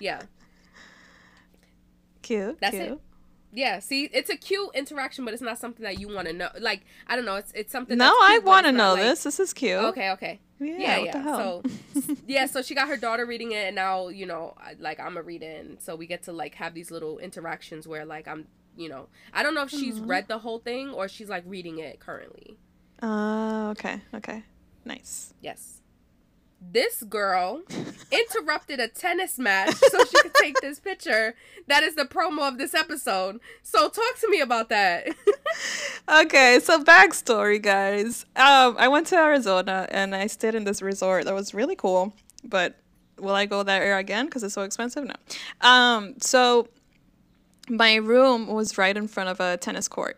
[0.00, 0.22] yeah
[2.22, 2.58] Cute.
[2.60, 2.82] That's cute.
[2.92, 3.00] it.
[3.56, 6.48] Yeah see it's a cute interaction but it's not something that you want to know
[6.60, 9.24] like i don't know it's it's something No, I want to know like- this.
[9.24, 9.78] This is cute.
[9.90, 10.76] okay okay Yeah.
[10.78, 11.62] yeah what yeah the hell?
[11.96, 15.16] so yeah so she got her daughter reading it and now you know like i'm
[15.16, 18.46] a reader and so we get to like have these little interactions where like i'm
[18.76, 20.08] you know i don't know if she's Mhm.
[20.08, 22.58] read the whole thing or she's like reading it currently
[23.02, 24.00] Uh, okay.
[24.14, 24.42] Okay.
[24.84, 25.34] Nice.
[25.40, 25.75] yes
[26.60, 27.62] this girl
[28.10, 31.34] interrupted a tennis match so she could take this picture
[31.66, 35.06] that is the promo of this episode so talk to me about that
[36.08, 38.24] Okay, so backstory, guys.
[38.36, 42.14] Um, I went to Arizona and I stayed in this resort that was really cool.
[42.44, 42.76] But
[43.18, 45.04] will I go there again because it's so expensive?
[45.04, 45.14] No.
[45.68, 46.68] Um, so
[47.68, 50.16] my room was right in front of a tennis court,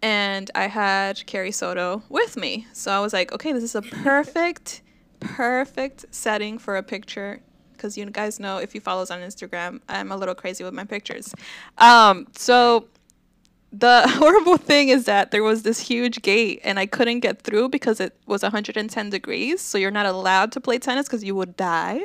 [0.00, 2.68] and I had Carrie Soto with me.
[2.72, 4.81] So I was like, okay, this is a perfect,
[5.22, 7.40] perfect setting for a picture.
[7.72, 10.72] Because you guys know, if you follow us on Instagram, I'm a little crazy with
[10.74, 11.34] my pictures.
[11.78, 12.86] Um, so
[13.72, 17.70] the horrible thing is that there was this huge gate and I couldn't get through
[17.70, 19.60] because it was 110 degrees.
[19.60, 22.02] So you're not allowed to play tennis because you would die.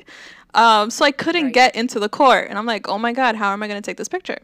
[0.55, 1.53] Um, so I couldn't Right.
[1.53, 2.47] get into the court.
[2.49, 4.39] And I'm like, oh my God, how am I going to take this picture?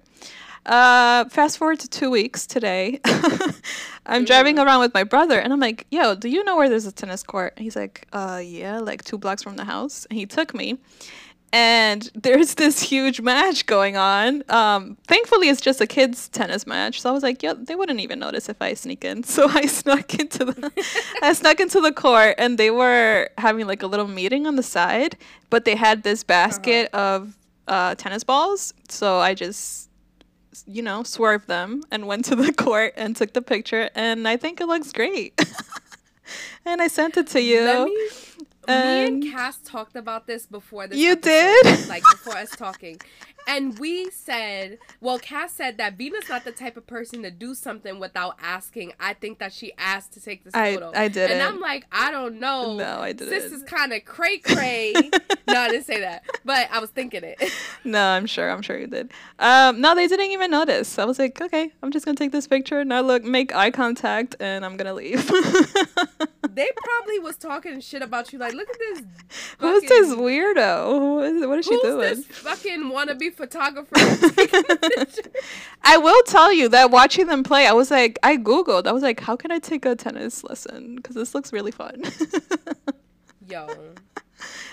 [0.66, 3.00] Uh, fast forward to two weeks today.
[4.06, 6.86] I'm driving around with my brother and I'm like, yo, do you know where there's
[6.86, 7.54] a tennis court?
[7.58, 10.06] And he's like, uh, yeah, like two blocks from the house.
[10.10, 10.78] And he took me
[11.54, 14.44] and there's this huge match going on.
[14.50, 18.02] Um, thankfully, it's just a kids' tennis match, so I was like, "Yeah, they wouldn't
[18.02, 20.72] even notice if I sneak in." So I snuck into the,
[21.22, 24.64] I snuck into the court, and they were having like a little meeting on the
[24.64, 25.16] side,
[25.50, 29.90] but they had this basket of uh, tennis balls, so I just,
[30.66, 34.38] you know, swerved them and went to the court and took the picture, and I
[34.38, 35.34] think it looks great.
[36.66, 37.62] and I sent it to you.
[37.62, 38.08] Let me,
[38.68, 40.98] and- me and Cass talked about this before this.
[40.98, 41.88] You episode, did?
[41.90, 43.00] like before us talking,
[43.48, 47.54] and we said, well, Cass said that Vina's not the type of person to do
[47.56, 48.94] something without asking.
[49.00, 50.92] I think that she asked to take this I- photo.
[50.96, 51.32] I didn't.
[51.40, 52.76] and I'm like, I don't know.
[52.78, 53.30] No, I didn't.
[53.30, 54.94] This is kind of cray cray.
[55.48, 57.38] no, I didn't say that, but I was thinking it.
[57.86, 58.50] No, I'm sure.
[58.50, 59.12] I'm sure you did.
[59.40, 60.98] Um, no, they didn't even notice.
[60.98, 64.38] I was like, okay, I'm just gonna take this picture, Now look, make eye contact,
[64.40, 65.28] and I'm gonna leave.
[66.50, 69.02] they probably was talking shit about you like look at this.
[69.60, 70.88] Who's this weirdo?
[70.98, 72.00] Who is, what is she Who's doing?
[72.00, 73.96] this fucking wannabe photographer
[74.32, 75.32] taking a picture?
[75.84, 78.88] I will tell you that watching them play, I was like, I googled.
[78.88, 80.96] I was like, how can I take a tennis lesson?
[80.96, 82.04] Because this looks really fun.
[83.50, 83.68] Yo,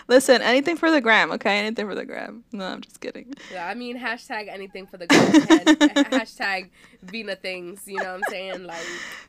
[0.09, 1.59] Listen, anything for the gram, okay?
[1.59, 2.43] Anything for the gram.
[2.53, 3.33] No, I'm just kidding.
[3.53, 5.33] yeah, I mean, hashtag anything for the gram.
[6.11, 6.71] hashtag
[7.03, 7.83] Vina things.
[7.87, 8.65] You know what I'm saying?
[8.65, 8.85] Like,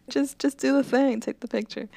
[0.09, 1.19] Just, just do the thing.
[1.19, 1.87] Take the picture.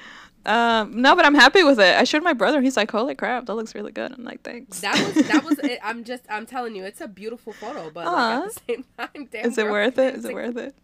[0.45, 1.95] Um, no, but I'm happy with it.
[1.95, 2.61] I showed my brother.
[2.61, 4.11] He's like, holy crap, that looks really good.
[4.11, 4.81] I'm like, thanks.
[4.81, 5.59] that was that was.
[5.65, 5.79] It.
[5.83, 6.23] I'm just.
[6.29, 9.45] I'm telling you, it's a beautiful photo, but like, at the same time, damn.
[9.47, 10.15] Is it worth it?
[10.17, 10.75] Is it worth it?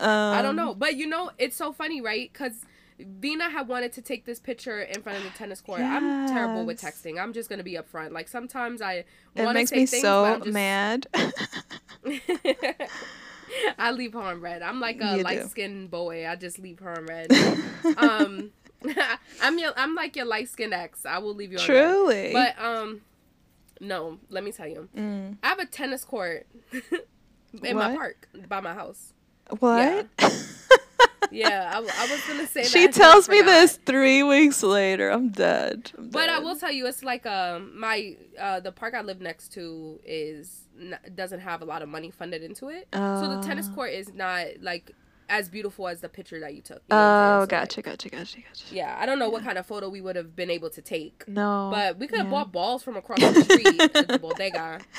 [0.00, 2.28] Um, I don't know, but you know, it's so funny, right?
[2.32, 2.64] Because
[2.98, 5.80] Vina had wanted to take this picture in front of the tennis court.
[5.80, 7.20] I'm terrible with texting.
[7.22, 8.10] I'm just gonna be upfront.
[8.12, 9.04] Like sometimes I
[9.36, 11.06] want to makes say me things, so just- mad.
[13.78, 14.62] I leave home red.
[14.62, 16.26] I'm like a You light skinned boy.
[16.28, 17.30] I just leave home red.
[17.96, 18.50] um,
[19.42, 19.72] I'm your.
[19.76, 21.04] I'm like your light skinned ex.
[21.06, 21.58] I will leave you.
[21.58, 22.32] Truly.
[22.32, 23.00] But um,
[23.80, 24.18] no.
[24.28, 24.88] Let me tell you.
[24.96, 25.36] Mm.
[25.42, 26.46] I have a tennis court
[27.62, 29.12] in my park by my house.
[29.58, 30.06] What?
[31.32, 32.68] Yeah, I, w- I was gonna say that.
[32.70, 35.10] she I tells me this three weeks later.
[35.10, 35.92] I'm dead.
[35.96, 39.20] I'm But I will tell you, it's like um my uh the park I live
[39.20, 43.46] next to is n- doesn't have a lot of money funded into it, so the
[43.46, 43.74] tennis Oh.
[43.76, 44.90] court is not like
[45.30, 46.82] as beautiful as the picture that you took.
[46.90, 46.98] you know?
[46.98, 48.74] Oh, So, like, gotcha, gotcha, gotcha, gotcha.
[48.74, 51.24] yeah, I don't know what kind of photo we would have been able to take,
[51.28, 51.70] No.
[51.72, 52.30] but we could have yeah.
[52.32, 54.80] bought balls from across the street at the bodega.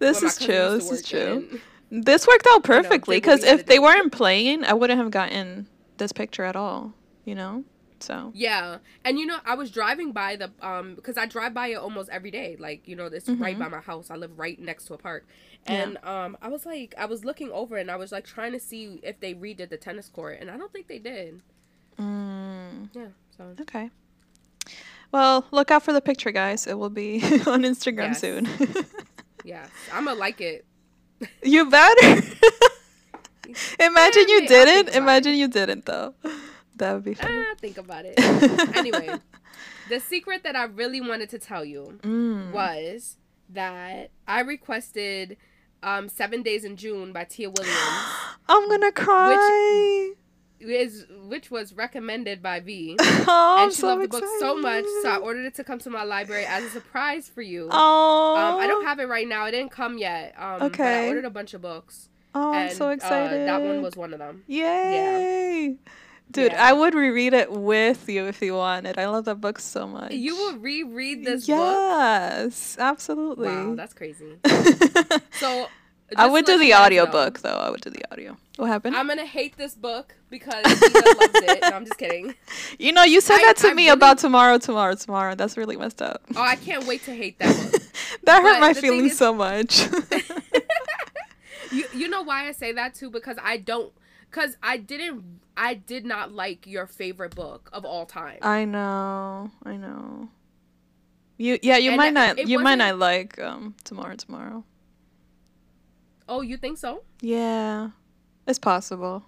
[0.00, 0.78] This is true.
[0.78, 1.48] This is true.
[1.90, 2.02] in.
[2.04, 5.10] This worked out perfectly did what we because if they weren't playing, I wouldn't have
[5.10, 6.92] gotten this picture at all.
[7.24, 7.64] You know.
[8.00, 8.30] So.
[8.34, 11.76] Yeah, and you know, I was driving by the um because I drive by it
[11.76, 12.56] almost every day.
[12.58, 13.58] Like you know, it's right Mhm.
[13.60, 14.10] by my house.
[14.10, 15.26] I live right next to a park,
[15.66, 15.72] Yeah.
[15.82, 18.60] and um I was like, I was looking over and I was like trying to
[18.60, 21.40] see if they redid the tennis court, and I don't think they did.
[21.98, 23.90] Mm, Yeah, so okay.
[25.10, 26.66] Well, look out for the picture, guys.
[26.66, 28.20] It will be on Instagram Yes.
[28.20, 28.46] soon.
[29.44, 30.64] yeah, I'm gonna like it.
[31.42, 32.22] you better.
[33.80, 34.94] Imagine you may- I'll think didn't.
[34.94, 36.14] Imagine you didn't though.
[36.78, 37.44] That would be funny.
[37.50, 38.14] Ah, think about it.
[38.76, 39.10] anyway,
[39.88, 42.52] the secret that I really wanted to tell you Mm.
[42.52, 43.16] was
[43.50, 45.36] that I requested
[45.82, 47.76] um Seven Days in June by Tia Williams.
[48.48, 50.12] I'm gonna cry.
[50.60, 52.96] is which was recommended by V.
[53.00, 55.78] oh, and she so loved the book so much, so I ordered it to come
[55.80, 57.68] to my library as a surprise for you.
[57.70, 59.46] Oh, Um, I don't have it right now.
[59.46, 60.34] It didn't come yet.
[60.38, 62.08] Um, But I ordered a bunch of books.
[62.34, 63.42] Oh, I'm so excited.
[63.42, 64.42] Uh, that one was one of them.
[64.48, 65.76] Yay!
[66.30, 66.66] Dude, Yeah.
[66.68, 68.98] I would reread it with you if you wanted.
[68.98, 70.12] I love that book so much.
[70.12, 71.56] You will reread this book.
[71.56, 73.48] yes, absolutely.
[73.48, 74.36] Wow, that's crazy.
[75.32, 75.68] So
[76.16, 77.50] I would do the audio know, book though.
[77.50, 78.36] I would do the audio.
[78.56, 78.96] What happened?
[78.96, 81.58] I'm gonna hate this book because Gina loves it.
[81.62, 82.34] No, I'm just kidding.
[82.78, 85.34] you know, you said I- that to I me really- about tomorrow, tomorrow, tomorrow.
[85.34, 86.22] That's really messed up.
[86.34, 87.82] Oh, I can't wait to hate that book.
[88.24, 89.86] that hurt but my feelings is- so much.
[91.70, 93.10] You you know why I say that too?
[93.10, 93.92] Because I don't.
[94.30, 95.40] Because I didn't.
[95.60, 98.38] I did not like your favorite book of all time.
[98.42, 100.28] I know, I know.
[101.36, 104.64] You yeah, you And might not you might wasn't- like um tomorrow, tomorrow.
[106.28, 107.02] oh, you think so?
[107.20, 107.90] Yeah,
[108.46, 109.24] it's possible.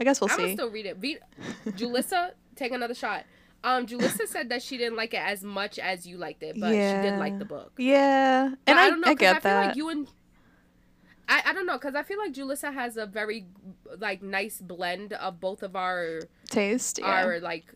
[0.00, 0.42] I guess we'll see.
[0.42, 0.54] I'm see.
[0.54, 0.96] still read it.
[0.96, 1.18] V-
[1.68, 3.24] Julissa, take another shot.
[3.62, 6.70] Um, Julissa said that she didn't like it as much as you liked it, but
[6.70, 7.72] she did like the book.
[7.78, 9.66] Yeah, and I, don't know, I get I feel that.
[9.68, 10.06] like you and
[11.28, 13.46] I, I don't know because I feel like Julissa has a very
[13.98, 17.06] like nice blend of both of our taste, yeah.
[17.24, 17.72] our like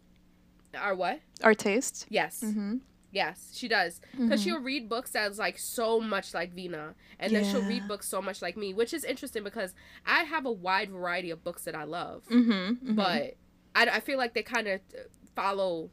[0.76, 1.20] our what?
[1.42, 2.06] Our taste.
[2.10, 2.76] Yes, Mm-hmm.
[3.10, 4.00] yes, she does.
[4.18, 8.06] Because she'll read books that's like so much like Vina, and then she'll read books
[8.06, 11.62] so much like me, which is interesting because I have a wide variety of books
[11.64, 12.94] that I love, Mm-hmm.
[12.96, 13.34] but
[13.74, 14.80] I, I feel like they kind of
[15.34, 15.90] follow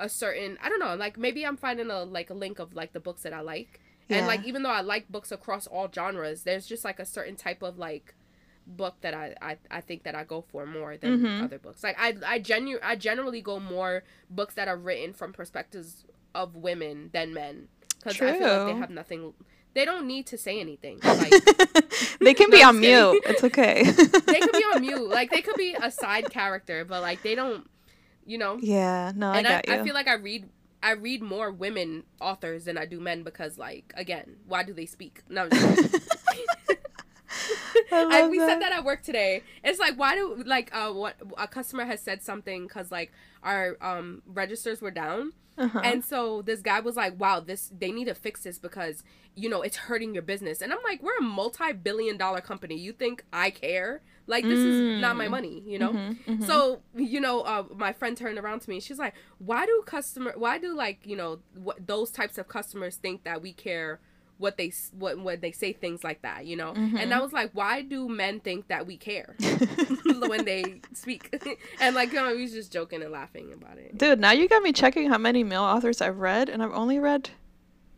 [0.00, 2.92] a certain I don't know like maybe I'm finding a like a link of like
[2.92, 6.42] the books that I like, and like even though I like books across all genres,
[6.42, 8.14] there's just like a certain type of like
[8.66, 11.44] book that I, I, I think that I go for more than Mhm.
[11.44, 11.82] other books.
[11.82, 16.54] Like I I genu- I generally go more books that are written from perspectives of
[16.54, 17.68] women than men
[17.98, 19.32] because I feel like they have nothing.
[19.74, 20.98] They don't need to say anything.
[21.04, 21.32] Like
[22.20, 23.22] they can No, be on mute.
[23.26, 23.82] It's okay.
[24.26, 25.08] they could be on mute.
[25.18, 27.68] Like they could be a side character, but like they don't.
[28.26, 28.58] You know.
[28.60, 29.74] Yeah, no, I and I, got you.
[29.74, 30.48] I feel like I read
[30.82, 34.86] I read more women authors than I do men because like again, why do they
[34.86, 35.22] speak?
[35.28, 35.48] No.
[37.90, 38.60] I I, we said that.
[38.60, 39.44] that at work today.
[39.64, 43.12] It's like why do like uh what a customer has said something because like
[43.42, 45.80] our um registers were down Uh-huh.
[45.82, 49.02] And so this guy was like, "Wow, this they need to fix this because
[49.34, 52.76] you know it's hurting your business." And I'm like, "We're a multi-billion-dollar company.
[52.78, 54.02] You think I care?
[54.28, 55.30] Like this is not my Mm.
[55.30, 56.46] money, you know?" Mhm, mhm.
[56.46, 58.78] So you know, uh, my friend turned around to me.
[58.80, 60.32] She's like, "Why do customer?
[60.36, 61.40] Why do like you know
[61.94, 63.98] those types of customers think that we care?"
[64.36, 66.96] What they what when they say things like that, you know, Mm-hmm.
[66.96, 69.34] and I was like, why do men think that we care
[70.32, 71.22] when they speak?
[71.80, 73.98] and like, you know, we was just joking and laughing about it.
[73.98, 77.00] Dude, now you got me checking how many male authors I've read, and I've only
[77.00, 77.30] read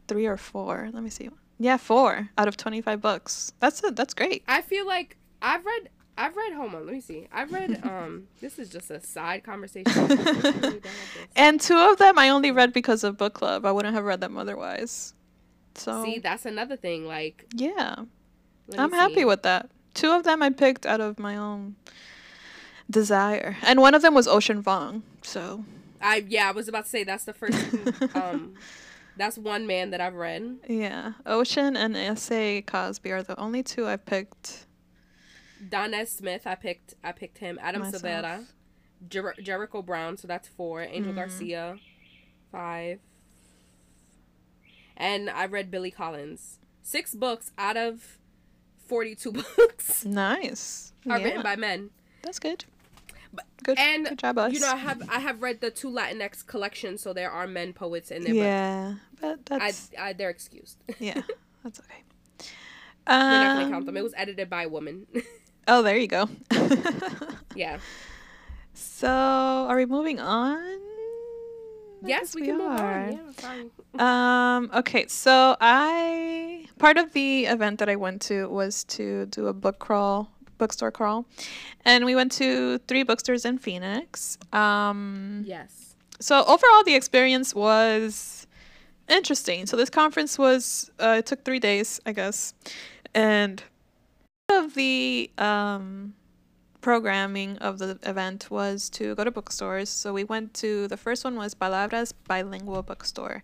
[0.09, 0.89] three or four.
[0.95, 1.29] Let me see.
[1.59, 3.53] Yeah, four out of twenty-five books.
[3.61, 3.95] That's it.
[3.95, 4.43] That's great.
[4.49, 5.91] I feel like I've read
[6.21, 7.29] I've read hold on, let me see.
[7.33, 9.91] I've read um this is just a side conversation.
[9.93, 10.93] I really don't have this.
[11.37, 13.65] And two of them I only read because of book club.
[13.65, 15.15] I wouldn't have read them otherwise.
[15.75, 17.07] So See, that's another thing.
[17.07, 17.97] Like yeah,
[18.77, 19.71] I'm happy with that.
[19.95, 21.77] Two of them I picked out of my own
[22.91, 25.03] desire, and one of them was Ocean Vuong.
[25.23, 25.65] So
[26.03, 27.59] I yeah, I was about to say that's the first
[28.15, 28.55] um
[29.17, 30.59] that's one man that I've read.
[30.69, 32.63] yeah, Ocean and S.A.
[32.63, 34.67] Cosby are the only two I've picked.
[35.69, 37.59] Danez Smith, I picked I picked him.
[37.63, 38.03] Adam Myself.
[38.03, 38.47] Silvera,
[39.09, 40.83] Jer- Jericho Brown, so that's four.
[40.83, 41.17] Angel Mhm.
[41.17, 41.79] Garcia,
[42.51, 43.01] five.
[44.97, 46.59] And I read Billy Collins.
[46.83, 48.19] Six books out of
[48.87, 50.93] forty-two books Nice.
[51.09, 51.91] are yeah, written by men.
[52.23, 52.65] that's good.
[53.33, 54.53] But- Good, and, good job, us.
[54.53, 57.73] You know, I have I have read the two Latinx collections, so there are men
[57.73, 58.35] poets in there.
[58.35, 60.79] yeah, but but that's I they're excused.
[60.99, 61.23] yeah,
[61.63, 62.03] that's okay.
[63.07, 63.97] We're not gonna Um, count them.
[63.97, 65.07] It was edited by a woman.
[65.73, 66.29] Oh, there you go.
[67.55, 67.79] yeah.
[68.75, 70.81] so, are we moving on?
[72.03, 73.05] Yes, we can move are.
[73.05, 73.71] on.
[73.95, 74.57] Yeah.
[74.57, 79.47] Um, okay, so I part of the event that I went to was to do
[79.47, 80.29] a book crawl,
[80.59, 81.27] bookstore crawl.
[81.85, 84.39] And we went to three bookstores in Phoenix.
[84.53, 85.95] Um Yes.
[86.19, 88.47] so overall the experience was
[89.09, 89.67] interesting.
[89.67, 92.55] So this conference was uh, it took 3 days, I guess.
[93.15, 93.63] And
[94.51, 96.15] of the um
[96.81, 99.89] programming of the event was to go to bookstores.
[99.89, 103.43] So we went to the first one was Palabras Bilingual Bookstore.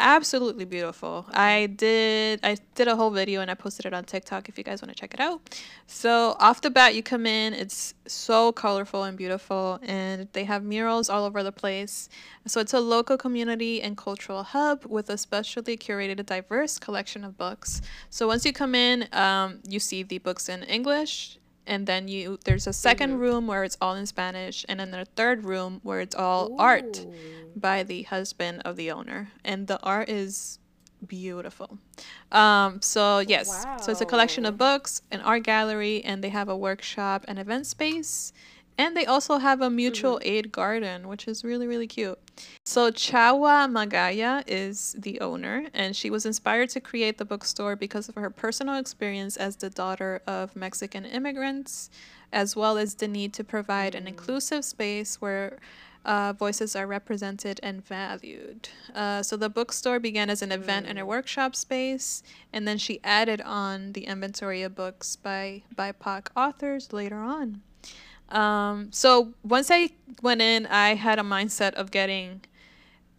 [0.00, 1.26] Absolutely beautiful.
[1.32, 4.62] I did I did a whole video and I posted it on TikTok if you
[4.62, 5.58] guys want to check it out.
[5.88, 10.62] So off the bat you come in, it's so colorful and beautiful and they have
[10.62, 12.08] murals all over the place.
[12.46, 17.36] So it's a local community and cultural hub with a specially curated diverse collection of
[17.36, 17.82] books.
[18.08, 22.38] So once you come in, um, you see the books in English, and then you
[22.44, 23.18] there's a 2nd Mhm.
[23.20, 27.06] room where it's all in Spanish, and then a third room where it's all art
[27.54, 30.58] by the husband of the owner, and the art is
[31.06, 31.78] beautiful.
[32.32, 33.48] Um, so yes,
[33.80, 37.38] so it's a collection of books, an art gallery, and they have a workshop and
[37.38, 38.32] event space.
[38.78, 42.16] And they also have a mutual aid garden, which is really, really cute.
[42.64, 48.08] So Chawa Magaña is the owner, and she was inspired to create the bookstore because
[48.08, 51.90] of her personal experience as the daughter of Mexican immigrants,
[52.32, 55.58] as well as the need to provide an inclusive space where
[56.04, 58.68] uh, voices are represented and valued.
[58.94, 63.00] Uh, so the bookstore began as an event and a workshop space, and then she
[63.02, 67.62] added on the inventory of books by BIPOC authors later on.
[68.30, 69.90] Um, so once I
[70.22, 72.42] went in, I had a mindset of getting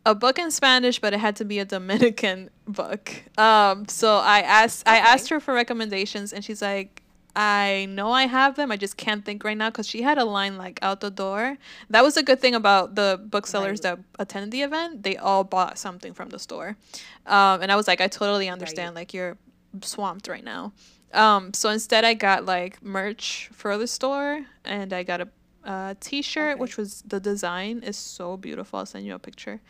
[0.06, 3.12] a book in Spanish, but it had to be a Dominican book.
[3.38, 7.02] Um, so I asked I asked her for recommendations, and she's like,
[7.36, 8.72] "I know I have them.
[8.72, 11.58] I just can't think right now." Because she had a line like out the door.
[11.90, 13.98] That was a good thing about the booksellers Right.
[13.98, 15.04] that attended the event.
[15.04, 16.78] They all bought something from the store,
[17.26, 18.96] um, and I was like, "I totally understand.
[18.96, 19.38] Like you're
[19.82, 20.72] swamped right now."
[21.14, 25.28] Um, so instead, I got like merch for the store, and I got a
[25.66, 26.60] uh, t-shirt, Okay.
[26.62, 28.80] which was the design is so beautiful.
[28.80, 29.62] I'll send you a picture.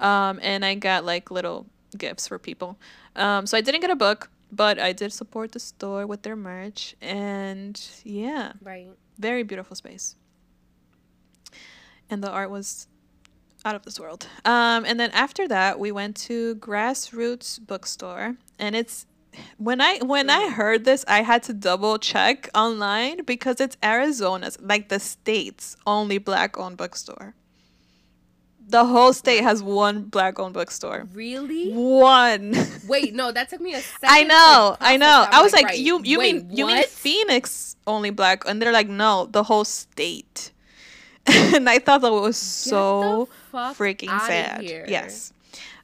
[0.00, 2.78] Um, and I got like little gifts for people.
[3.16, 6.36] Um, so I didn't get a book, but I did support the store with their
[6.36, 8.88] merch, and yeah, Right.
[9.18, 10.16] very beautiful space.
[12.10, 12.86] And the art was
[13.64, 14.26] out of this world.
[14.44, 19.06] Um, and then after that, we went to Grassroots Bookstore, and it's
[19.58, 24.58] when I when I heard this, I had to double check online because it's Arizona's
[24.60, 27.34] like the state's only black owned bookstore.
[28.70, 31.08] The whole state has one black owned bookstore.
[31.14, 31.72] Really?
[31.72, 32.54] One.
[32.86, 34.08] Wait, no, that took me a second.
[34.10, 35.26] I know, I know.
[35.30, 36.84] I was like, right, you you wait, mean you mean?
[36.84, 38.46] Phoenix only black?
[38.46, 40.52] And they're like, no, the whole state.
[41.26, 44.62] and I thought that was Get so freaking sad.
[44.62, 44.84] here.
[44.88, 45.32] Yes.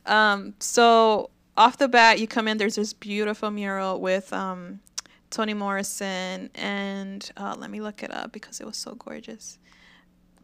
[0.07, 0.55] Um.
[0.59, 2.59] So off the bat, you come in.
[2.59, 4.81] There's this beautiful mural with um,
[5.31, 9.59] Toni Morrison, and uh, let me look it up because it was so gorgeous.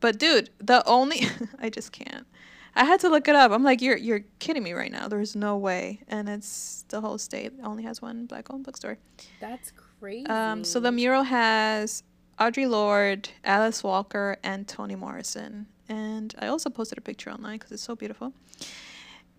[0.01, 1.27] But dude, the only
[1.59, 2.27] I just can't.
[2.75, 3.51] I had to look it up.
[3.51, 5.09] I'm like, you're you're kidding me right now.
[5.09, 6.01] There's no way.
[6.09, 8.99] And it's the whole state only has one black owned bookstore.
[9.41, 10.27] That's crazy.
[10.27, 12.03] Um, so the mural has
[12.39, 15.67] Audre Lorde, Alice Walker, and Toni Morrison.
[15.89, 18.33] And I also posted a picture online because it's so beautiful.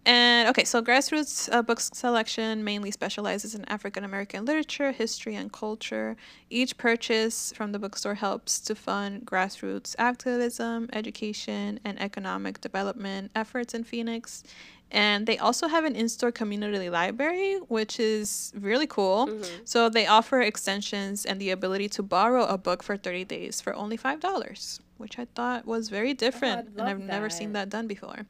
[0.05, 5.53] And okay, so Grassroots uh, Books Selection mainly specializes in African American literature, history, and
[5.53, 6.15] culture.
[6.49, 13.75] Each purchase from the bookstore helps to fund grassroots activism, education, and economic development efforts
[13.75, 14.43] in Phoenix.
[14.89, 19.27] And they also have an in store community library, which is really cool.
[19.27, 19.61] Mm-hmm.
[19.65, 23.73] So they offer extensions and the ability to borrow a book for 30 days for
[23.73, 26.69] only $5, which I thought was very different.
[26.77, 27.69] and I've never seen that.
[27.69, 28.25] that done before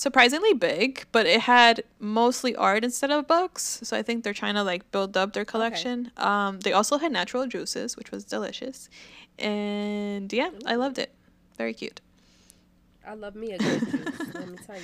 [0.00, 3.80] surprisingly big, but it had mostly art instead of books.
[3.82, 6.10] So I think they're trying to like build up their collection.
[6.16, 8.88] Um, they also had natural juices, which was delicious,
[9.38, 11.14] and yeah, I loved it.
[11.58, 12.00] Very cute.
[13.06, 14.34] I love me a good juice.
[14.34, 14.82] let me tell you.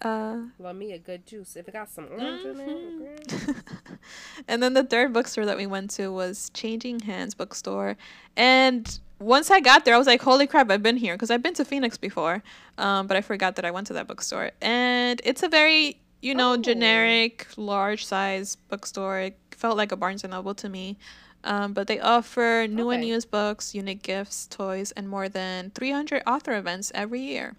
[0.00, 1.56] Uh, Love me a good juice.
[1.56, 3.48] If it got some orange in Mm-hmm.
[3.48, 3.56] it,
[4.48, 7.96] and then the third bookstore that we went to was Changing Hands Bookstore,
[8.36, 10.70] and once I got there, I was like, "Holy crap!
[10.70, 12.42] I've been here!" Because I've been to Phoenix before,
[12.78, 14.52] um, but I forgot that I went to that bookstore.
[14.62, 16.56] And it's a very, you know, Oh.
[16.58, 19.18] generic, large size bookstore.
[19.18, 20.96] It felt like a Barnes and Noble to me.
[21.44, 26.22] Um, but they offer new and used books, unique gifts, toys, and more than 300
[26.26, 27.54] author events every year.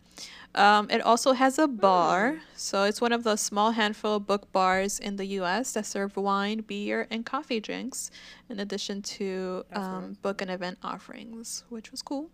[0.55, 4.51] Um, it also has a bar, so it's one of the small handful of book
[4.51, 5.73] bars in the U.S.
[5.73, 8.09] that serve wine, beer, and coffee drinks,
[8.49, 12.31] in addition to um, book and event offerings, which was cool.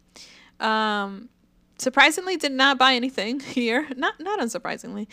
[0.61, 1.27] Um,
[1.77, 3.87] surprisingly, did not buy anything here.
[3.97, 5.07] Not not unsurprisingly,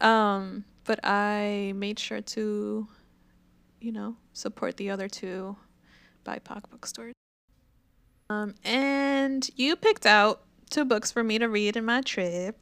[0.00, 2.88] um, but I made sure to,
[3.80, 5.56] you know, support the other two
[6.26, 7.14] BIPOC bookstores.
[8.28, 12.58] Um, and you picked out two books for me to read in my trip.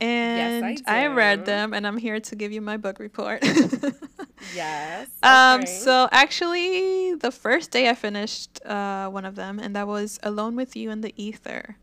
[0.00, 3.44] And I, read them, and I'm here to give you my book report.
[4.54, 5.08] Yes.
[5.22, 10.18] Um, so actually, the first day I finished uh, one of them, and that was
[10.22, 11.76] Alone with You in the Ether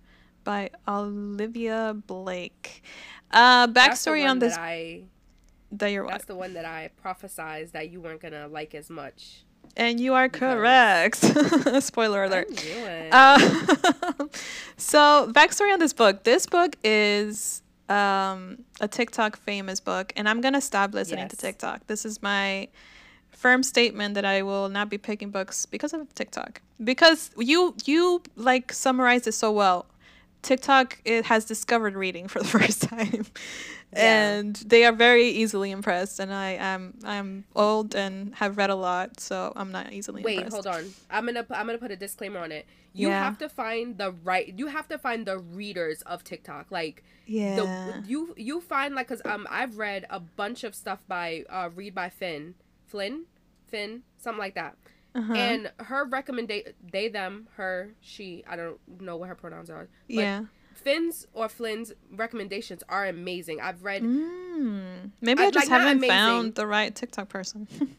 [0.43, 2.84] by Olivia Blake.
[3.32, 5.03] Uh, backstory on this That I,
[5.73, 9.43] that you're that's the one that I prophesized that you weren't gonna like as much.
[9.78, 11.17] And you are correct.
[11.80, 12.47] Spoiler alert.
[12.49, 13.09] I knew it.
[13.13, 14.28] Uh,
[14.78, 16.23] so backstory on this book.
[16.23, 21.88] This book is um, a TikTok famous book, and I'm gonna stop listening to TikTok.
[21.88, 22.67] This is my
[23.30, 26.61] firm statement that I will not be picking books because of TikTok.
[26.84, 29.86] Because you you like summarize it so well.
[30.41, 33.28] TikTok it has discovered reading for the first time.
[33.94, 34.30] Yeah.
[34.32, 38.76] And they are very easily impressed, and I am I'm old and have read a
[38.76, 40.54] lot, so I'm not easily Wait, impressed.
[40.54, 40.86] hold on.
[41.10, 42.66] I'm gonna I'm gonna put a disclaimer on it.
[42.94, 43.24] You Yeah.
[43.24, 44.54] have to find the right.
[44.58, 46.70] You have to find the readers of TikTok.
[46.70, 47.56] Like Yeah.
[47.56, 51.70] the you you find like because um I've read a bunch of stuff by uh
[51.74, 53.24] read by Finn Flynn
[53.68, 54.76] Finn something like that.
[55.16, 55.34] uh-huh.
[55.34, 59.88] And her recommendation, they, them, her, she, I don't know what her pronouns are.
[60.08, 60.44] But yeah.
[60.78, 63.59] Finn's or Flynn's recommendations are amazing.
[63.61, 65.11] I've read Mm.
[65.21, 67.67] Maybe I I'd just like, haven't found the right TikTok person.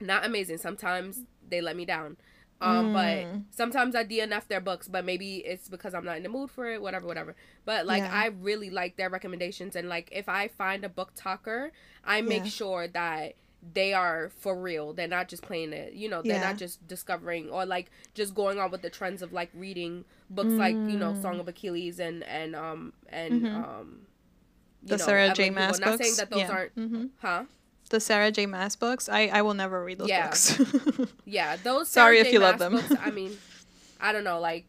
[0.00, 0.58] not amazing.
[0.58, 2.16] Sometimes they let me down.
[2.60, 3.44] Um, but Mm.
[3.50, 6.66] sometimes I DNF their books, but maybe it's because I'm not in the mood for
[6.70, 7.34] it, whatever, whatever.
[7.64, 8.12] But like Yeah.
[8.14, 11.72] I really like their recommendations and like if I find a book talker,
[12.04, 12.50] I make Yeah.
[12.50, 13.34] sure that
[13.72, 14.92] they are for real.
[14.92, 15.94] They're not just playing it.
[15.94, 16.48] You know, they're Yeah.
[16.48, 20.52] not just discovering or like just going on with the trends of like reading books
[20.52, 21.22] like, you know, Mm.
[21.22, 23.54] Song of Achilles and and um and Mhm.
[23.54, 24.06] um
[24.82, 25.48] the know, Sarah J.
[25.50, 26.02] Maas Not books.
[26.04, 26.50] saying that those yeah.
[26.50, 27.44] aren't hmm huh?
[27.90, 28.46] The Sarah J.
[28.46, 29.08] Maas books.
[29.08, 30.26] I I will never read those Yeah.
[30.26, 30.58] books.
[31.24, 31.88] Yeah, those.
[31.88, 32.32] Sorry Sarah if J.
[32.34, 32.72] you love them.
[32.72, 33.36] Books, I mean,
[34.00, 34.40] I don't know.
[34.40, 34.66] Like,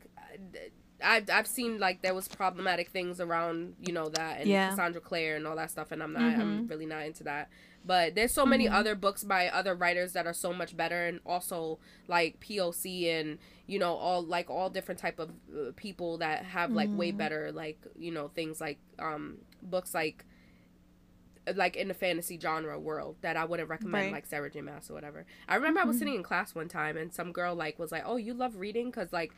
[1.04, 4.70] I've I've seen like there was problematic things around you know that and Yeah.
[4.70, 6.22] Cassandra Clare and all that stuff, and I'm not.
[6.24, 6.40] Mhm.
[6.40, 7.50] I'm really not into that.
[7.86, 8.74] But there's so many Mhm.
[8.74, 13.38] other books by other writers that are so much better, and also like POC and
[13.68, 17.18] you know all like all different type of uh, people that have like way Mhm.
[17.18, 20.24] better like you know things like um books like
[21.56, 24.12] like in the fantasy genre world that I wouldn't recommend Right.
[24.14, 25.26] like Sarah J Maas or whatever.
[25.48, 26.00] I remember I was Mhm.
[26.00, 28.92] sitting in class one time and some girl like was like, "Oh, you love reading
[28.92, 29.32] cuz like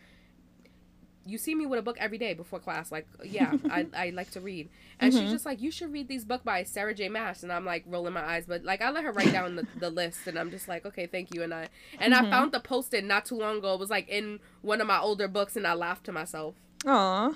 [1.27, 2.91] you see me with a book every day before class.
[2.91, 4.69] Like, yeah, I, I like to read."
[4.99, 5.31] And she's Mhm.
[5.31, 8.13] just like, "You should read these book by Sarah J Maas." And I'm like rolling
[8.13, 10.67] my eyes, but like I let her write down the, the list and I'm just
[10.67, 11.67] like, "Okay, thank you." And I
[11.99, 12.29] and I Mhm.
[12.31, 13.73] found the post-it not too long ago.
[13.75, 16.55] It was like in one of my older books and I laughed to myself.
[16.85, 17.35] Aw.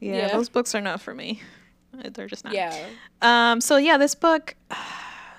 [0.00, 0.28] Yeah, Yeah.
[0.28, 1.40] those books are not for me.
[1.98, 2.52] Uh, They're just not.
[2.54, 2.88] Yeah.
[3.22, 3.60] Um.
[3.60, 4.54] So yeah, this book.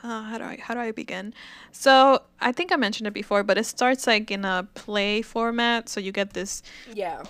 [0.03, 1.33] Uh, how do I how do I begin?
[1.71, 5.89] So I think I mentioned it before, but it starts like in a play format.
[5.89, 6.61] So you get this
[6.93, 7.23] Yeah.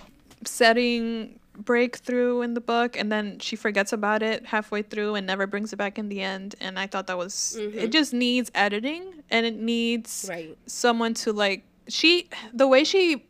[0.44, 5.44] Setting breakthrough in the book and then she forgets about it halfway through and never
[5.44, 7.78] brings it back in the end and i thought that was Mm-hmm.
[7.78, 10.56] it just needs editing and it needs Right.
[10.66, 13.24] someone to like she the way she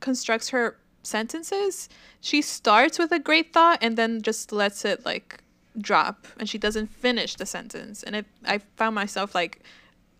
[0.00, 1.88] constructs her sentences
[2.20, 5.42] she starts with a great thought and then just lets it like
[5.78, 9.60] drop and she doesn't finish the sentence and it i found myself like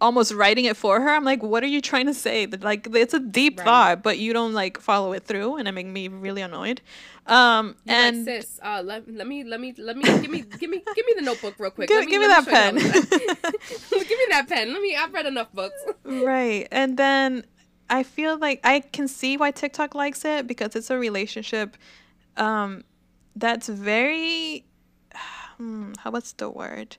[0.04, 2.82] almost writing it for her i'm like what are you trying to say That, like
[3.04, 3.64] it's a deep Right.
[3.66, 6.78] thought but you don't like follow it through and it made me really annoyed
[7.26, 10.40] um You're and like, sis, uh, let, let me let me let me give me
[10.60, 11.88] give me give me the notebook real quick.
[11.88, 12.74] Give- me- give me that pen.
[14.10, 14.64] give me that pen.
[14.74, 14.94] Let me.
[14.94, 15.80] I've read enough books.
[16.04, 16.68] Right.
[16.70, 17.44] And then
[17.88, 21.68] I feel like I can see why TikTok likes it because it's a relationship
[22.36, 22.84] um
[23.44, 24.64] that's very
[25.56, 26.90] hmm, how what's the word?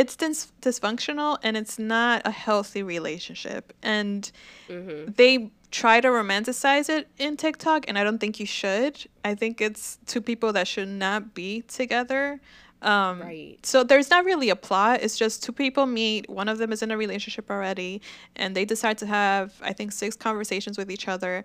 [0.00, 3.72] It's dis- dysfunctional and it's not a healthy relationship.
[3.82, 4.30] And
[4.68, 5.12] Mm-hmm.
[5.16, 8.94] they try to romanticize it in TikTok and I don't think you should.
[9.24, 12.40] I think it's two people that should not be together.
[12.82, 13.58] Um Right.
[13.72, 15.00] so there's not really a plot.
[15.04, 16.28] It's just two people meet.
[16.40, 17.92] One of them is in a relationship already,
[18.40, 21.44] and they decide to have, I think, six conversations with each other.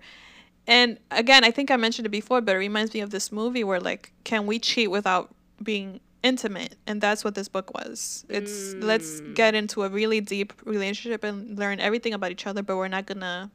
[0.66, 3.64] And again, I think I mentioned it before, but it reminds me of this movie
[3.64, 5.26] where, like, can we cheat without
[5.62, 6.76] being intimate?
[6.86, 8.24] And that's what this book was.
[8.28, 12.76] It's let's get into a really deep relationship and learn everything about each other, but
[12.76, 13.50] we're not gonna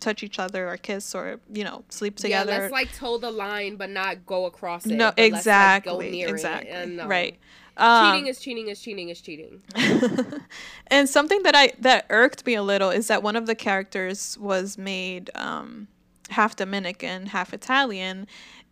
[0.00, 2.52] touch each other or kiss or you know sleep together.
[2.52, 4.90] Yeah, let's like toe the line, but not go across it.
[4.90, 6.30] no, but let's, like, go exactly, it.
[6.30, 7.06] exactly, And, no.
[7.06, 7.38] right.
[7.76, 9.62] Um, cheating is cheating is cheating is cheating.
[10.88, 14.36] and something that I that irked me a little is that one of the characters
[14.38, 15.86] was made um,
[16.30, 18.26] half Dominican, half Italian,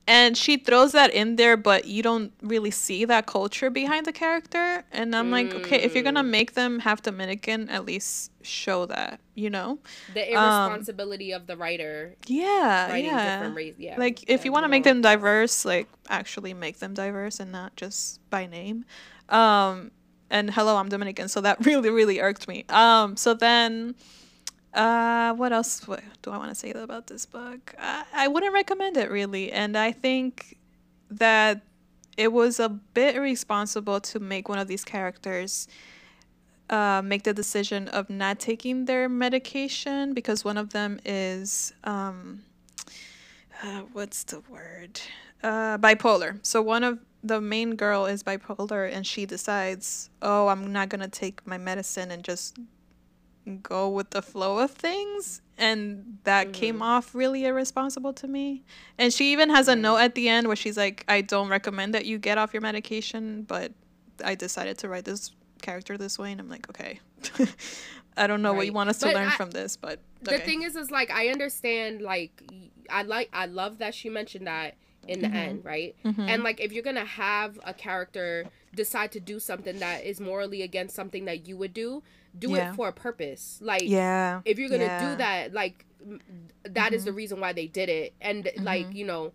[0.06, 4.12] and she throws that in there, but you don't really see that culture behind the
[4.12, 4.84] character.
[4.92, 6.30] And I'm like, okay, if you're gonna Mm.
[6.30, 9.78] make them half Dominican, at least show that, you know?
[10.14, 13.52] The irresponsibility of the writer Yeah, yeah.
[13.78, 13.98] Yeah.
[13.98, 17.76] Like if you want to make them diverse, like actually make them diverse and not
[17.76, 18.84] just by name.
[19.28, 19.90] Um
[20.30, 22.64] and hello, I'm Dominican, so that really really irked me.
[22.68, 23.94] Um so then
[24.76, 27.74] uh what else do I want to say about this book?
[27.78, 30.58] I, I wouldn't recommend it really and I think
[31.10, 31.62] that
[32.16, 35.68] it was a bit irresponsible to make one of these characters
[36.70, 42.42] uh, make the decision of not taking their medication because one of them is um,
[43.62, 45.00] uh, what's the word
[45.42, 50.72] uh, bipolar so one of the main girl is bipolar and she decides oh i'm
[50.72, 52.58] not gonna take my medicine and just
[53.62, 56.82] go with the flow of things and that came mm-hmm.
[56.82, 58.64] off really irresponsible to me.
[58.98, 59.82] And she even has a mm-hmm.
[59.82, 62.60] note at the end where she's like i don't recommend that you get off your
[62.60, 63.72] medication but
[64.24, 65.32] i decided to write this
[65.62, 67.00] character this way and i'm like okay.
[68.18, 70.38] I don't know what you want us to But learn I- from this but the
[70.38, 72.42] thing is is like i understand like
[72.90, 74.74] i like i love that she mentioned that
[75.06, 75.32] in Mm-hmm.
[75.32, 75.68] the end mm-hmm.
[75.68, 75.96] right?
[76.04, 80.62] And like if you're gonna have a character decide to do something that is morally
[80.62, 82.02] against something that you would do
[82.38, 82.70] do Yeah.
[82.72, 85.00] it for a purpose like yeah if you're gonna yeah.
[85.00, 85.10] Mm-hmm.
[85.12, 85.84] do that like
[86.64, 89.32] that is the reason why they did it and like you know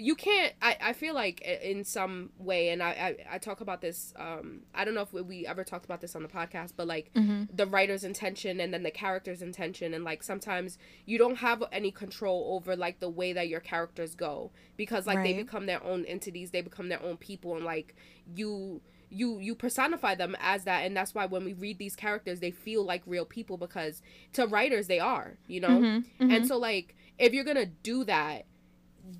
[0.00, 2.90] you can't I, I feel like in some way and I,
[3.30, 6.14] I i talk about this um i don't know if we ever talked about this
[6.14, 7.44] on the podcast but like Mm-hmm.
[7.54, 11.90] the writer's intention and then the character's intention and like sometimes you don't have any
[11.90, 16.04] control over like the way that your characters go because like they become their own
[16.04, 17.96] entities they become their own people and like
[18.36, 18.80] you
[19.10, 22.50] you you personify them as that and that's why when we read these characters they
[22.50, 24.02] feel like real people because
[24.32, 25.68] to writers they are you know?
[25.68, 26.30] Mm-hmm.
[26.30, 28.44] and so like if you're gonna do that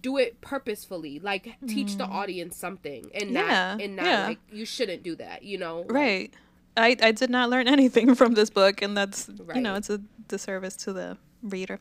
[0.01, 1.19] do it purposefully.
[1.19, 3.35] Like teach the audience something and Mm.
[3.35, 4.27] Yeah, not and not yeah.
[4.27, 5.81] like you shouldn't do that you know?
[5.81, 6.35] Like, right.
[6.77, 9.99] I, I did not learn anything from this book and that's you know it's a
[10.29, 11.79] disservice to the reader.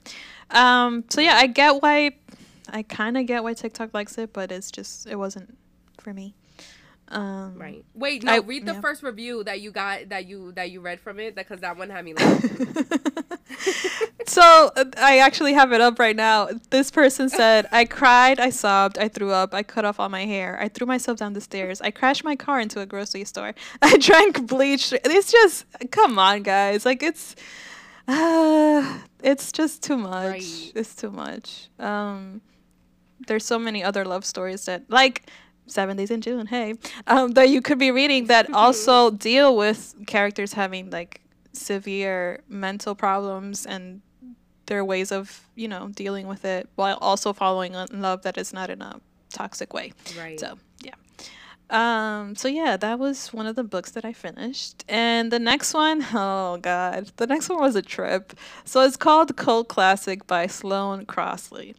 [0.52, 2.12] Um so yeah i get why
[2.70, 5.58] i kind of get why tiktok likes it but it's just it wasn't
[6.00, 6.36] for me
[7.10, 8.82] um right wait no I- read the yeah.
[8.82, 11.90] first review that you got that you that you read from it because that one
[11.90, 12.86] had me laughing
[14.28, 16.50] so I actually have it up right now.
[16.70, 20.26] This person said, "I cried, I sobbed, I threw up, I cut off all my
[20.26, 23.54] hair, I threw myself down the stairs, I crashed my car into a grocery store,
[23.82, 27.36] I drank bleach." It's just, come on, guys, like it's,
[28.08, 30.32] uh, it's just too much.
[30.32, 30.72] Right.
[30.76, 31.70] It's too much.
[31.80, 32.42] Um,
[33.28, 35.30] there's so many other love stories that, like.
[35.68, 36.76] Seven Days in June, hey,
[37.08, 41.22] um, that you could be reading that also deal with characters having like
[41.54, 44.02] severe mental problems and
[44.68, 48.54] their ways of you know dealing with it while also following a love that is
[48.54, 49.00] not in a
[49.34, 49.92] toxic way.
[50.18, 50.40] Right.
[50.40, 50.94] So yeah.
[51.70, 54.86] Um so yeah that was one of the books that i finished.
[54.88, 58.34] And the next one oh god the next one was a trip.
[58.64, 61.76] So it's called cult classic by sloane crosley.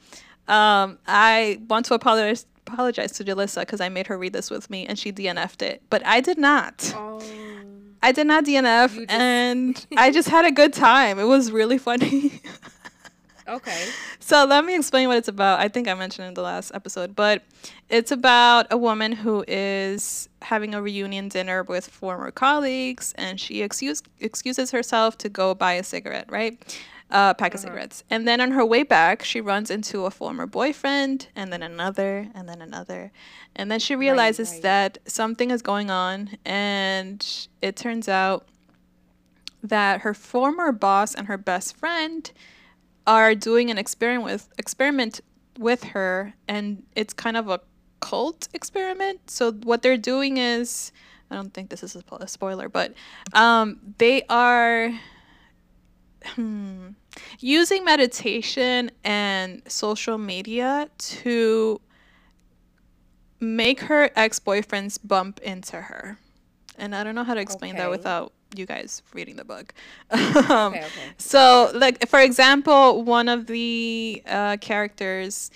[0.48, 4.70] Um i want to apologize apologize to Jalissa because I made her read this with
[4.70, 6.92] me and she DNF'd it, but I did not.
[6.96, 7.22] Oh.
[8.02, 11.18] I did not DNF, just- and I just had a good time.
[11.18, 12.40] It was really funny.
[13.48, 13.86] Okay.
[14.20, 15.58] So let me explain what it's about.
[15.58, 17.42] I think I mentioned in the last episode, but
[17.88, 23.62] it's about a woman who is having a reunion dinner with former colleagues, and she
[23.62, 26.78] excuse, excuses herself to go buy a cigarette, right?
[27.10, 28.04] A pack of cigarettes.
[28.10, 32.28] And then on her way back, she runs into a former boyfriend, and then another,
[32.34, 33.12] and then another.
[33.56, 34.62] And then she realizes right.
[34.62, 37.26] that something is going on, and
[37.62, 38.46] it turns out
[39.62, 42.30] that her former boss and her best friend
[43.06, 45.20] are doing an experiment with experiment
[45.58, 47.60] with her and it's kind of a
[48.00, 50.92] cult experiment so what they're doing is
[51.30, 52.94] i don't think this is a, a spoiler but
[53.32, 54.92] um, they are
[56.24, 56.88] hmm,
[57.40, 61.80] using meditation and social media to
[63.40, 66.18] make her ex-boyfriends bump into her
[66.76, 69.74] and i don't know how to explain that without you guys reading the book
[70.10, 70.20] um,
[70.74, 70.84] Okay.
[70.84, 70.86] Okay.
[71.18, 75.50] so, like for example, one of the uh, characters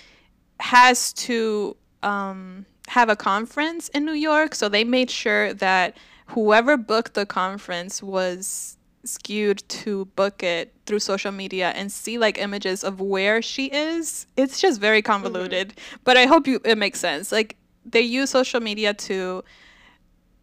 [0.61, 5.97] has to um, have a conference in New York, so they made sure that
[6.29, 12.39] whoever booked the conference was skewed to book it through social media and see like
[12.39, 14.27] images of where she is.
[14.37, 15.75] It's just very convoluted,
[16.05, 17.33] but I hope you it makes sense.
[17.33, 19.43] Like they use social media to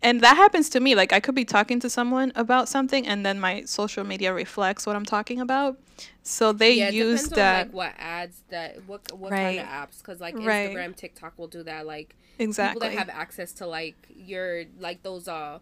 [0.01, 3.25] and that happens to me like i could be talking to someone about something and
[3.25, 5.77] then my social media reflects what i'm talking about
[6.23, 9.57] so they yeah, use that on like what ads that what what Right.
[9.57, 10.71] kind of apps because like Right.
[10.71, 11.85] Instagram, TikTok will do that.
[11.85, 15.59] Like exactly people that have access to like your like those uh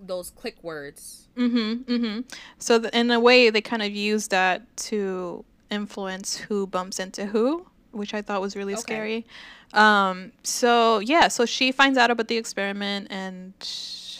[0.00, 1.28] those click words.
[1.36, 2.20] mm-hmm mm-hmm
[2.58, 7.26] so th- in a way they kind of use that to influence who bumps into
[7.26, 8.80] who which i thought was really Okay.
[8.82, 9.26] scary
[9.74, 13.52] um so yeah so she finds out about the experiment and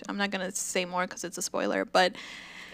[0.08, 2.12] i'm not gonna say more because it's a spoiler but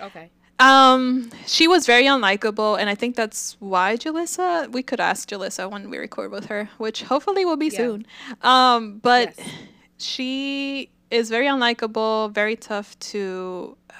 [0.01, 0.31] Okay.
[0.61, 4.71] Um, she was very unlikable, and I think that's why Jalissa.
[4.71, 7.79] We could ask Jalissa when we record with her, which hopefully will be Yeah.
[7.79, 8.07] soon.
[8.43, 9.49] Um, but Yes.
[9.99, 13.95] she is very unlikable, very tough to uh,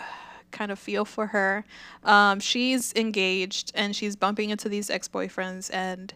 [0.51, 1.65] kind of feel for her.
[2.03, 6.13] Um, she's engaged and she's bumping into these ex boyfriends, and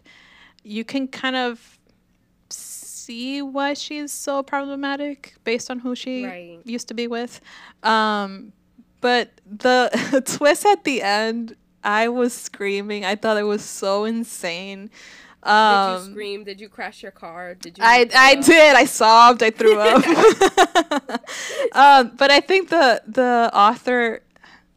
[0.63, 1.79] you can kind of
[2.49, 6.59] see why she's so problematic based on who she Right.
[6.65, 7.41] used to be with.
[7.83, 8.53] Um,
[9.01, 9.89] but the
[10.37, 13.05] twist at the end, I was screaming.
[13.05, 14.89] I thought it was so insane.
[15.43, 16.43] Did Um, you scream?
[16.43, 17.55] Did you crash your car?
[17.55, 17.83] Did you?
[17.83, 18.75] I I did.
[18.75, 19.41] I sobbed.
[19.41, 20.03] I threw up.
[21.75, 24.21] um, but I think the the author,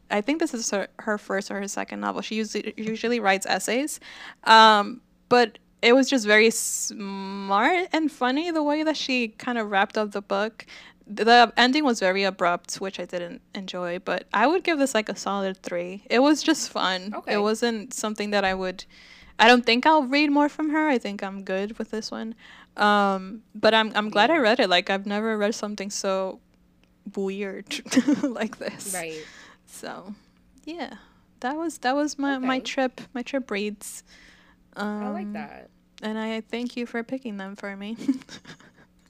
[0.09, 2.21] I think this is her, her first or her second novel.
[2.21, 3.99] She usually usually writes essays,
[4.45, 9.69] um, but it was just very smart and funny the way that she kind of
[9.69, 10.65] wrapped up the book.
[11.05, 15.09] The ending was very abrupt, which I didn't enjoy, but I would give this like
[15.09, 16.03] a solid three.
[16.09, 17.13] It was just fun.
[17.13, 17.33] Okay.
[17.33, 18.85] It wasn't something that I would.
[19.39, 20.87] I don't think I'll read more from her.
[20.87, 22.35] I think I'm good with this one.
[22.77, 24.69] Um, but I'm I'm glad I read it.
[24.69, 26.39] Like I've never read something so
[27.15, 27.81] weird
[28.23, 28.93] like this.
[28.93, 29.23] Right.
[29.65, 30.15] So,
[30.65, 30.95] yeah,
[31.39, 34.03] that was that was my my trip my trip reads.
[34.75, 35.69] Um, I like that.
[36.01, 37.97] and I thank you for picking them for me.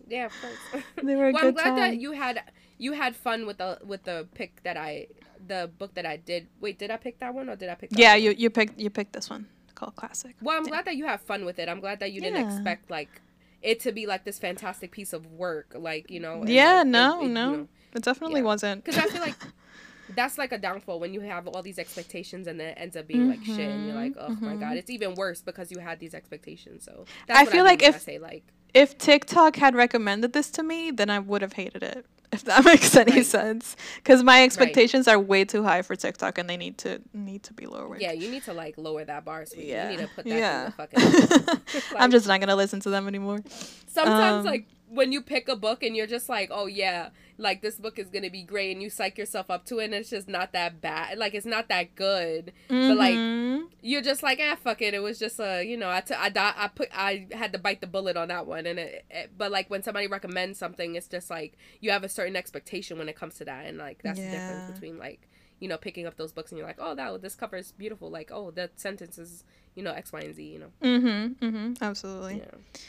[0.05, 0.83] Yeah, of course.
[1.03, 1.75] They were a well, good I'm glad time.
[1.77, 2.43] that you had
[2.77, 5.07] you had fun with the with the pick that I
[5.47, 6.47] the book that I did.
[6.61, 7.89] Wait, did I pick that one or did I pick?
[7.89, 8.21] That yeah, one?
[8.21, 10.35] you you picked you picked this one Cult Classic.
[10.41, 11.69] Well, I'm glad that you have fun with it.
[11.69, 12.55] I'm glad that you didn't Yeah.
[12.55, 13.21] expect like
[13.61, 16.41] it to be like this fantastic piece of work, like you know.
[16.41, 18.45] and, Yeah, like, no, it, you no, know, it definitely yeah.
[18.45, 18.83] wasn't.
[18.83, 19.35] Because I feel like
[20.15, 23.07] that's like a downfall when you have all these expectations and then it ends up
[23.07, 23.97] being like shit, and you're mm-hmm.
[23.97, 24.59] like, oh my mm-hmm.
[24.59, 26.83] god, it's even worse because you had these expectations.
[26.83, 28.43] So that's I what feel mean like when I if- say like
[28.73, 32.05] if TikTok had recommended this to me, then I would have hated it.
[32.31, 33.25] If that makes any Right.
[33.25, 37.43] sense, because my expectations are way too high for TikTok, and they need to need
[37.43, 38.01] to be lowered.
[38.01, 39.45] yeah, you need to like lower that bar.
[39.45, 40.65] So yeah, you need to put that yeah.
[40.65, 41.59] in the fucking.
[41.97, 43.43] I'm just not gonna listen to them anymore.
[43.87, 47.61] sometimes um, like when you pick a book and you're just like, oh yeah, like
[47.61, 50.09] this book is gonna be great, and you psych yourself up to it, and it's
[50.09, 51.17] just not that bad.
[51.17, 52.51] Like it's not that good.
[52.67, 53.69] But like Mhm.
[53.81, 54.93] you're just like, ah, fuck it.
[54.93, 57.59] It was just a, you know, I, t- I, di- I put, I had to
[57.59, 58.65] bite the bullet on that one.
[58.65, 62.09] And it, it, but like when somebody recommends something, it's just like you have a
[62.09, 65.27] certain expectation when it comes to that, and like that's the difference between like,
[65.59, 68.09] you know, picking up those books and you're like, oh, that this cover is beautiful.
[68.09, 69.43] Like, oh, that sentence is,
[69.75, 70.43] you know, X, Y, and Z.
[70.43, 71.35] You know, Mhm.
[71.35, 71.81] Mhm.
[71.81, 72.37] Absolutely.
[72.37, 72.79] yeah.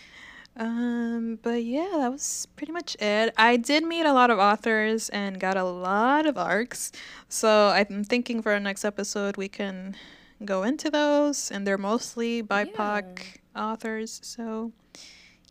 [0.56, 3.34] Um, but yeah, that was pretty much it.
[3.36, 6.92] I did meet a lot of authors and got a lot of arcs.
[7.28, 9.96] So I'm thinking for our next episode we can
[10.44, 13.20] go into those, and they're mostly BIPOC
[13.56, 14.20] authors.
[14.22, 14.72] So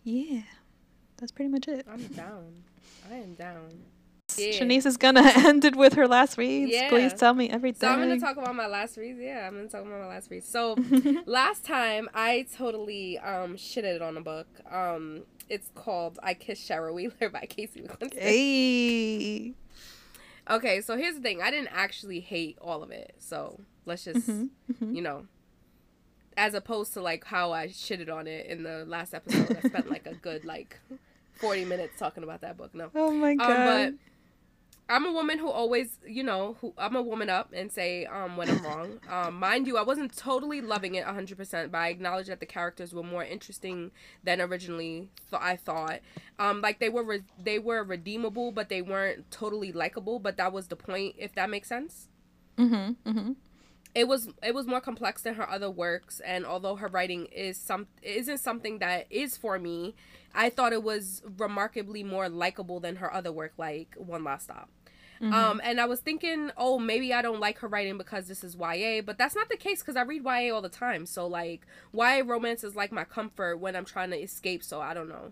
[0.03, 0.43] yeah,
[1.17, 1.85] that's pretty much it.
[1.89, 2.63] I'm down.
[3.11, 3.83] I am down.
[4.37, 4.59] Yeah.
[4.59, 6.71] Shanice is gonna end it with her last reads.
[6.71, 6.89] Yeah.
[6.89, 7.87] Please tell me everything.
[7.87, 9.19] So I'm gonna talk about my last reads.
[9.19, 10.47] Yeah, I'm gonna talk about my last reads.
[10.47, 10.75] So
[11.25, 14.47] last time I totally um shitted on a book.
[14.69, 18.19] Um, it's called "I Kissed Shara Wheeler" by Casey McQuiston.
[18.19, 19.53] Hey.
[20.49, 21.41] Okay, so here's the thing.
[21.41, 23.15] I didn't actually hate all of it.
[23.17, 24.93] So let's just, mm-hmm, mm-hmm.
[24.93, 25.25] you know,
[26.35, 29.57] as opposed to like how I shitted on it in the last episode.
[29.63, 30.79] I spent like a good like
[31.35, 32.73] 40 minutes talking about that book.
[32.73, 32.89] No.
[32.95, 33.49] Oh my god.
[33.49, 33.93] Um, but
[34.89, 38.37] I'm a woman who always, you know, who I'm a woman up and say um,
[38.37, 38.99] when I'm wrong.
[39.09, 42.93] Um, mind you, I wasn't totally loving it 100%, but I acknowledge that the characters
[42.93, 43.91] were more interesting
[44.23, 45.99] than originally th- I thought.
[46.39, 50.19] Um, like they were re- they were redeemable, but they weren't totally likable.
[50.19, 52.09] But that was the point, if that makes sense.
[52.57, 52.95] Mhm.
[53.05, 53.35] Mhm
[53.95, 57.57] it was it was more complex than her other works and although her writing is
[57.57, 59.95] some isn't something that is for me
[60.33, 64.69] i thought it was remarkably more likable than her other work like one last stop.
[65.21, 65.33] Mm-hmm.
[65.33, 68.55] um and i was thinking oh maybe i don't like her writing because this is
[68.55, 71.05] ya but that's not the case because i read ya all the time.
[71.05, 74.93] So like ya romance is like my comfort when i'm trying to escape so i
[74.93, 75.31] don't know.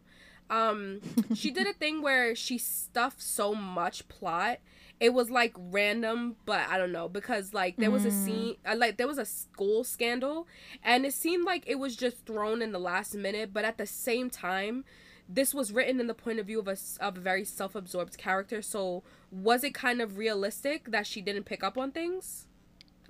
[0.49, 1.01] Um
[1.33, 4.59] she did a thing where she stuffed so much plot
[5.01, 8.09] it was like random, but I don't know because like there was mm.
[8.09, 10.47] a scene, uh, like there was a school scandal,
[10.83, 13.51] and it seemed like it was just thrown in the last minute.
[13.51, 14.85] But at the same time,
[15.27, 18.15] this was written in the point of view of a of a very self absorbed
[18.19, 18.61] character.
[18.61, 22.45] So was it kind of realistic that she didn't pick up on things?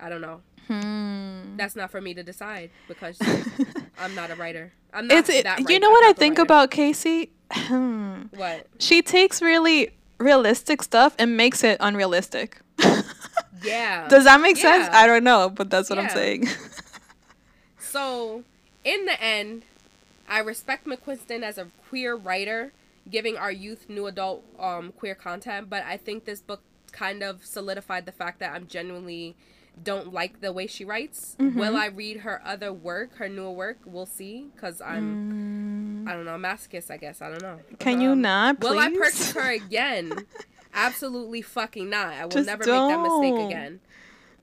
[0.00, 0.40] I don't know.
[0.68, 1.58] Hmm.
[1.58, 3.18] That's not for me to decide because
[3.98, 4.72] I'm not a writer.
[4.94, 5.68] I'm not it's, it, that.
[5.68, 7.32] You know what I think about Casey?
[8.30, 8.66] What?
[8.78, 9.90] She takes really
[10.22, 12.60] realistic stuff and makes it unrealistic.
[13.62, 14.08] yeah.
[14.08, 14.62] Does that make yeah.
[14.62, 14.94] sense?
[14.94, 16.04] I don't know, but that's what yeah.
[16.04, 16.48] I'm saying.
[17.78, 18.44] so,
[18.84, 19.64] in the end,
[20.28, 22.72] I respect McQuiston as a queer writer,
[23.10, 26.62] giving our youth new adult um, queer content, but I think this book
[26.92, 29.34] kind of solidified the fact that I'm genuinely
[29.82, 31.36] don't like the way she writes.
[31.38, 31.58] Mm-hmm.
[31.58, 33.78] Will I read her other work, her newer work?
[33.84, 34.48] We'll see.
[34.60, 35.61] Cause I'm, mm.
[36.06, 36.90] I don't know, masochist.
[36.90, 37.58] I guess I don't know.
[37.78, 38.60] Can um, you not?
[38.60, 38.70] Please?
[38.70, 40.12] Will I purchase her again?
[40.74, 42.14] Absolutely fucking not.
[42.14, 42.88] I will Just never don't.
[42.88, 43.80] make that mistake again.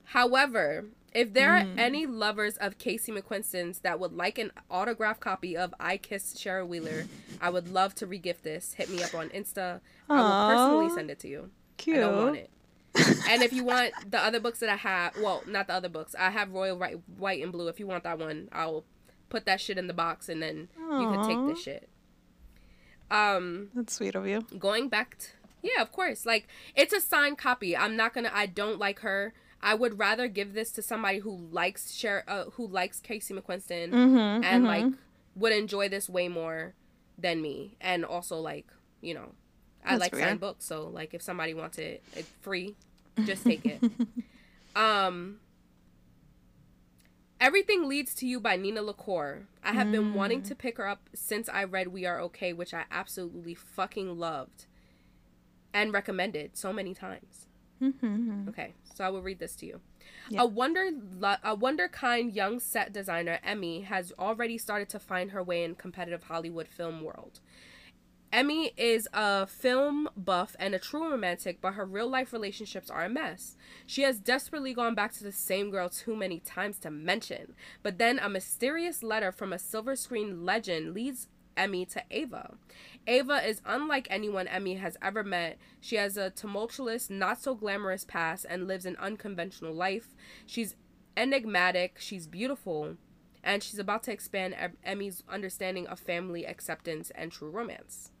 [0.04, 1.76] However, if there mm.
[1.76, 6.36] are any lovers of Casey McQuiston's that would like an autograph copy of I Kissed
[6.36, 7.06] Shara Wheeler,
[7.40, 8.74] I would love to regift this.
[8.74, 9.80] Hit me up on Insta.
[10.08, 10.16] Aww.
[10.16, 11.50] I will personally send it to you.
[11.76, 11.96] Cute.
[11.96, 12.50] I don't want it
[12.94, 16.14] and if you want the other books that I have, well, not the other books,
[16.18, 17.68] I have Royal White, White and Blue.
[17.68, 18.84] If you want that one, I'll
[19.30, 21.00] put that shit in the box, and then Aww.
[21.00, 21.88] you can take this shit.
[23.10, 24.42] Um, that's sweet of you.
[24.58, 25.26] Going back, to,
[25.62, 26.26] yeah, of course.
[26.26, 27.76] Like it's a signed copy.
[27.76, 28.30] I'm not gonna.
[28.32, 29.32] I don't like her.
[29.62, 33.90] I would rather give this to somebody who likes share, uh, who likes Casey McQuiston,
[33.90, 34.66] mm-hmm, and mm-hmm.
[34.66, 34.86] like
[35.36, 36.74] would enjoy this way more
[37.18, 38.66] than me, and also like
[39.00, 39.32] you know
[39.84, 42.76] I That's like signed books, so like if somebody wants it, it's free.
[43.24, 43.82] Just take it.
[44.76, 45.40] um
[47.40, 49.46] Everything Leads to You by Nina LaCour.
[49.64, 49.92] I have mm.
[49.92, 50.58] been wanting to mm.
[50.58, 54.66] pick her up since I read We Are Okay, which I absolutely fucking loved
[55.72, 57.46] and recommended so many times.
[57.82, 58.50] Mm-hmm.
[58.50, 59.80] Okay, so I will read this to you.
[60.36, 60.90] A wonder,
[61.42, 65.74] a wonder kind young set designer, Emmy, has already started to find her way in
[65.74, 67.40] competitive Hollywood film world.
[68.32, 73.04] Emmy is a film buff and a true romantic, but her real life relationships are
[73.04, 73.56] a mess.
[73.86, 77.54] She has desperately gone back to the same girl too many times to mention.
[77.82, 81.26] But then a mysterious letter from a silver screen legend leads
[81.56, 82.54] Emmy to Ava.
[83.08, 85.58] Ava is unlike anyone Emmy has ever met.
[85.80, 90.14] She has a tumultuous, not so glamorous past and lives an unconventional life.
[90.46, 90.76] She's
[91.16, 92.96] enigmatic, she's beautiful,
[93.42, 94.54] and she's about to expand
[94.84, 98.12] Emmy's understanding of family acceptance and true romance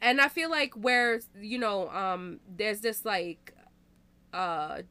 [0.00, 3.54] and I feel like where you know um there's this like
[4.32, 4.82] uh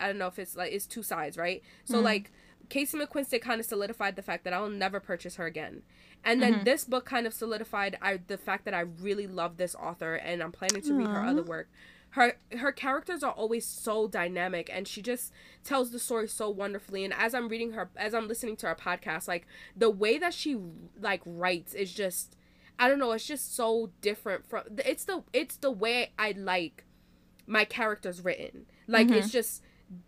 [0.00, 1.62] I don't know if it's like it's two sides, right?
[1.84, 2.04] So mm-hmm.
[2.04, 2.32] like
[2.68, 5.82] Casey McQuiston kind of solidified the fact that I'll never purchase her again.
[6.24, 6.64] And then mm-hmm.
[6.64, 10.42] this book kind of solidified I, the fact that I really love this author and
[10.42, 10.98] I'm planning to Aww.
[10.98, 11.68] read her other work.
[12.10, 17.04] Her her characters are always so dynamic and she just tells the story so wonderfully
[17.04, 20.32] and as I'm reading her as I'm listening to her podcast like the way that
[20.32, 20.56] she
[20.98, 22.37] like writes is just
[22.78, 26.84] I don't know, it's just so different from it's the it's the way I like
[27.46, 28.66] my characters written.
[28.86, 29.16] Like mm-hmm.
[29.16, 29.62] it's just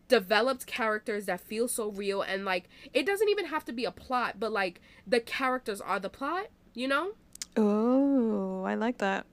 [0.08, 3.90] developed characters that feel so real and like it doesn't even have to be a
[3.90, 7.12] plot, but like the characters are the plot, you know?
[7.56, 9.26] Oh, I like that.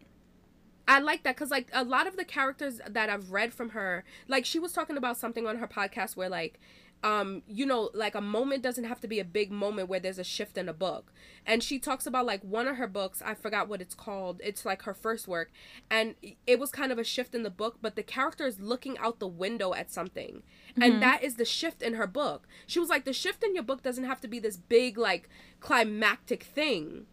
[0.88, 4.06] I like that because like a lot of the characters that I've read from her,
[4.28, 6.60] like she was talking about something on her podcast where like
[7.04, 10.20] um you know like a moment doesn't have to be a big moment where there's
[10.20, 11.12] a shift in a book.
[11.46, 14.66] And she talks about like one of her books i forgot what it's called it's
[14.66, 15.52] like her first work
[15.90, 18.98] and it was kind of a shift in the book but the character is looking
[18.98, 20.44] out the window at something.
[20.80, 22.48] And that is the shift in her book.
[22.68, 25.30] She was like the shift in your book doesn't have to be this big like
[25.60, 27.08] climactic thing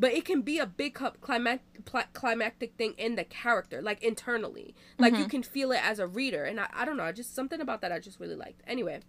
[0.00, 4.74] but it can be a big climactic, climactic thing in the character like internally.
[4.98, 7.60] Like you can feel it as a reader and I, I don't know just something
[7.60, 8.62] about that i just really liked.
[8.66, 9.00] Anyway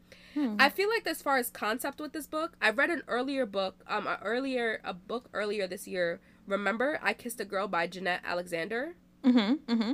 [0.60, 3.84] i feel like as far as concept with this book i read an earlier book
[3.88, 8.22] um a earlier a book earlier this year remember i kissed a girl by jeanette
[8.24, 8.96] alexander.
[9.24, 9.72] Mm-hmm.
[9.72, 9.92] Mm-hmm.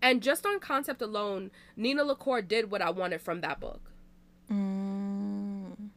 [0.00, 3.90] and just on concept alone nina lacour did what i wanted from that book.
[4.50, 5.90] Mm,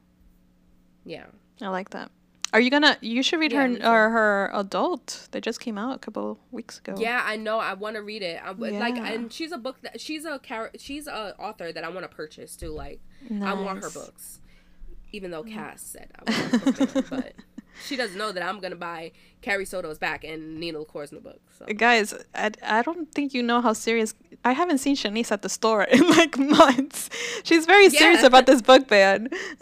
[1.05, 1.27] yeah.
[1.61, 2.09] I like that.
[2.51, 2.97] Are you gonna?
[3.01, 3.75] You should read Yeah, her
[4.07, 5.27] or her adult.
[5.31, 6.95] They just came out a couple weeks ago.
[6.97, 7.59] Yeah, I know.
[7.59, 8.41] I want to read it.
[8.43, 11.83] I would like, and she's a book that she's a char- she's a author that
[11.83, 12.69] I want to purchase too.
[12.69, 13.01] Like,
[13.41, 14.39] I want her books,
[15.11, 17.33] even though Cass said I book, but
[17.85, 21.39] she doesn't know that I'm gonna buy Carrie Soto's back and Nina LaCour's new book.
[21.57, 24.15] So Guys, I, I don't think you know how serious.
[24.43, 27.09] I haven't seen Shanice at the store in like months.
[27.43, 28.27] She's very serious Yeah.
[28.27, 29.29] about this book ban.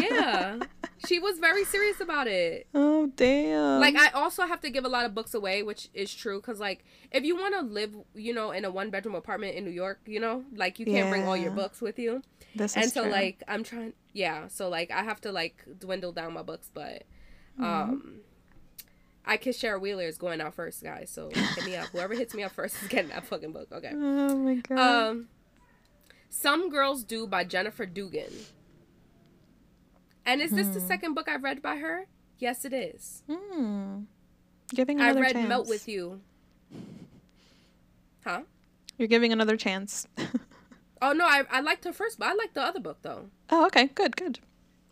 [0.00, 0.58] yeah,
[1.06, 2.66] she was very serious about it.
[2.74, 3.80] oh damn.
[3.80, 6.40] Like I also have to give a lot of books away, which is true.
[6.40, 9.64] Cause like if you want to live, you know, in a one bedroom apartment in
[9.64, 12.22] New York, you know, like you can't bring all your books with you.
[12.54, 13.12] this and so true.
[13.12, 17.02] like i'm trying yeah so like i have to like dwindle down my books but
[17.60, 17.64] Mm-hmm.
[17.64, 18.20] um
[19.26, 22.34] i kiss Shara wheeler is going out first guys so hit me up whoever hits
[22.34, 24.78] me up first is getting that fucking book okay Oh my god.
[24.78, 25.28] um
[26.30, 28.32] some girls do by jennifer dugan
[30.26, 32.06] and is this the second book i've read by her
[32.38, 34.00] yes it is Hmm.
[34.74, 35.24] Giving another chance.
[35.24, 35.48] i read chance.
[35.48, 36.20] melt with you
[38.24, 38.42] huh
[38.98, 40.06] You're giving another chance.
[41.02, 43.66] oh no i, I liked her first but i liked the other book though oh,
[43.66, 43.86] okay.
[43.94, 44.16] Good.
[44.16, 44.40] Good.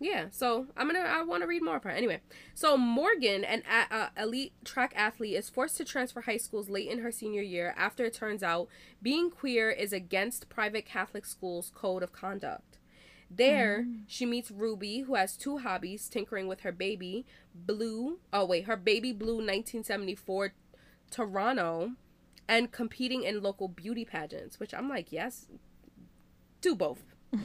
[0.00, 2.20] Yeah, so I'm gonna I want to read more of her anyway.
[2.54, 6.88] So Morgan, an a- uh, elite track athlete, is forced to transfer high schools late
[6.88, 8.68] in her senior year after it turns out
[9.00, 12.73] being queer is against private Catholic schools' code of conduct.
[13.36, 14.00] There, mm.
[14.06, 18.18] she meets Ruby, who has two hobbies: tinkering with her baby blue.
[18.32, 20.52] Oh wait, her baby blue 1974
[21.10, 21.92] Torino,
[22.48, 24.60] and competing in local beauty pageants.
[24.60, 25.46] Which I'm like, yes,
[26.60, 27.02] do both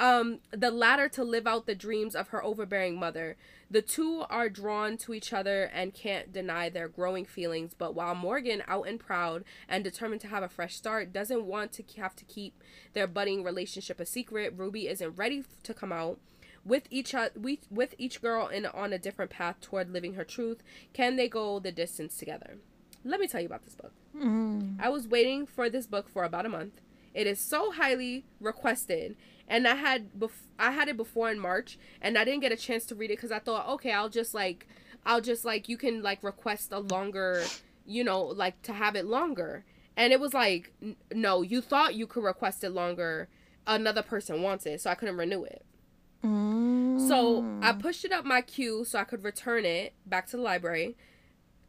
[0.00, 3.36] um the latter to live out the dreams of her overbearing mother.
[3.70, 8.16] The two are drawn to each other and can't deny their growing feelings but while
[8.16, 12.16] morgan out and proud and determined to have a fresh start doesn't want to have
[12.16, 12.60] to keep
[12.94, 16.18] their budding relationship a secret ruby isn't ready to come out
[16.64, 20.62] with each we, with each girl in on a different path toward living her truth.
[20.92, 22.58] Can they go the distance together?
[23.04, 23.92] Let me tell you about this book.
[24.16, 24.76] Mm.
[24.80, 26.80] I was waiting for this book for about a month.
[27.14, 29.16] It is so highly requested,
[29.50, 32.56] and I had bef- I had it before in March, and I didn't get a
[32.56, 34.66] chance to read it because I thought, okay, I'll just like,
[35.04, 37.44] I'll just like you can like request a longer,
[37.84, 39.64] you know, like to have it longer.
[39.96, 43.28] And it was like, n- no, you thought you could request it longer.
[43.66, 45.64] Another person wants it, so I couldn't renew it.
[46.24, 47.08] Mm.
[47.08, 50.42] So I pushed it up my queue so I could return it back to the
[50.42, 50.96] library.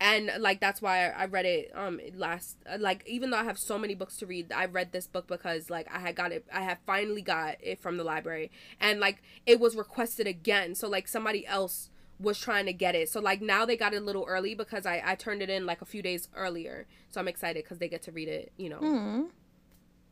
[0.01, 3.59] And like that's why I I read it um last like even though I have
[3.59, 6.43] so many books to read, I read this book because like I had got it
[6.51, 8.49] I had finally got it from the library
[8.79, 10.73] and like it was requested again.
[10.73, 13.09] So like somebody else was trying to get it.
[13.09, 15.67] So like now they got it a little early because I I turned it in
[15.67, 16.87] like a few days earlier.
[17.11, 18.79] So I'm excited cuz they get to read it, you know.
[18.79, 19.29] Mm.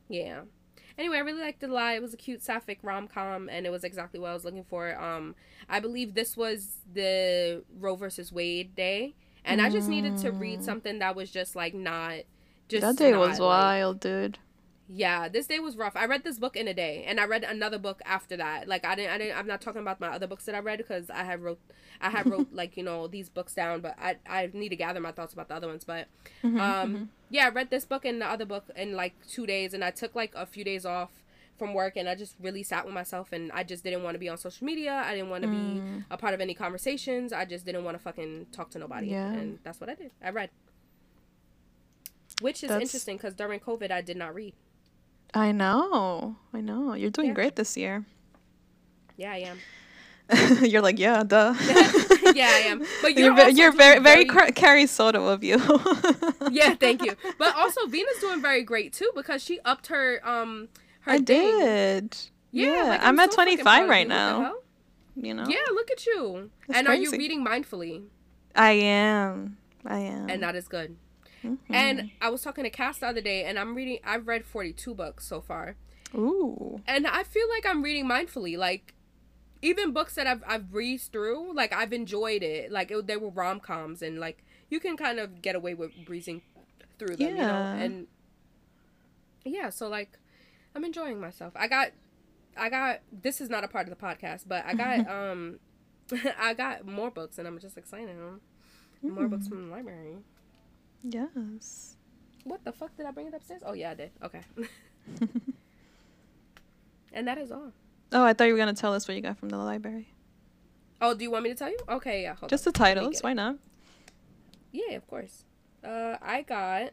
[0.08, 0.42] Yeah.
[1.00, 1.94] Anyway, I really liked the lie.
[1.94, 4.66] It was a cute sapphic rom com, and it was exactly what I was looking
[4.66, 5.00] for.
[5.00, 5.34] Um,
[5.70, 9.16] I believe this was the Roe versus Wade day,
[9.46, 12.20] and I just needed to read something that was just like not.
[12.68, 14.38] Just that day not, was like- wild, dude.
[14.88, 15.96] yeah, this day was rough.
[15.96, 18.68] I read this book in a day, and I read another book after that.
[18.68, 19.38] Like I didn't, I didn't.
[19.38, 21.60] I'm not talking about my other books that I read because I had wrote,
[22.02, 25.00] I had wrote like you know these books down, but I I need to gather
[25.00, 25.84] my thoughts about the other ones.
[25.84, 26.08] But
[26.44, 29.74] Mm-hmm, um, yeah, I read this book and the other book in like two days,
[29.74, 31.12] and I took like a few days off
[31.60, 34.20] from work, and I just really sat with myself, and I just didn't want to
[34.20, 35.03] be on social media.
[35.05, 37.32] I didn't want to be a part of any conversations.
[37.34, 39.32] I just didn't want to fucking talk to nobody, Yeah.
[39.34, 40.12] and that's what I did.
[40.24, 40.49] I read.
[42.41, 44.53] Which is That's- interesting because during COVID I did not read.
[45.34, 46.38] I know.
[46.53, 46.93] I know.
[46.93, 47.34] You're doing Yeah.
[47.34, 48.05] great this year.
[49.18, 49.60] Yeah, I am.
[50.64, 51.53] you're like, yeah, duh.
[52.36, 52.86] yeah, I am.
[53.01, 55.57] But You're, you're, you're very, very, Car- Carrie Soto of you.
[56.51, 57.16] yeah, thank you.
[57.38, 60.70] But also Vina's doing very great too because she upped her um
[61.10, 61.60] her I thing.
[61.60, 62.18] did.
[62.51, 64.10] Yeah, like, I'm at so fucking 25 right you.
[64.10, 64.55] What the now.
[65.16, 65.45] You know?
[65.47, 66.49] Yeah, look at you.
[66.74, 68.05] And are you reading mindfully?
[68.55, 69.57] I am.
[69.86, 70.30] I am.
[70.30, 70.97] And that is good.
[71.43, 71.57] Mhm.
[71.70, 73.99] And I was talking to Cass the other day, and I'm reading.
[74.03, 75.76] I've read 42 books so far,
[76.16, 76.82] Ooh.
[76.88, 78.57] And I feel like I'm reading mindfully.
[78.57, 78.93] Like
[79.62, 82.72] even books that I've I've breezed through, like I've enjoyed it.
[82.72, 85.91] Like it, they were rom coms, and like you can kind of get away with
[86.05, 86.41] breezing
[86.97, 87.43] through them, you know.
[87.43, 87.74] Yeah.
[87.76, 88.07] And
[89.45, 90.18] yeah, so like
[90.80, 91.51] I'm enjoying myself.
[91.57, 91.89] I got
[92.55, 95.59] I got this is not a part of the podcast, but I got um
[96.39, 98.15] I got more books, and I'm just excited.
[99.01, 99.49] More books Mm.
[99.49, 100.15] from the library.
[101.03, 101.97] Yes.
[102.45, 103.61] What the fuck did I bring it upstairs?
[103.65, 104.11] Oh yeah, I did.
[104.23, 104.39] Okay.
[107.11, 107.73] and that is all.
[108.13, 110.07] Oh, I thought you were gonna tell us what you got from the library.
[111.01, 111.77] Oh, do you want me to tell you?
[111.89, 112.36] Okay, yeah.
[112.36, 112.71] Hold Just on.
[112.71, 113.19] the titles.
[113.21, 113.57] Why not?
[114.71, 115.43] Yeah, of course.
[115.84, 116.91] Uh, I got.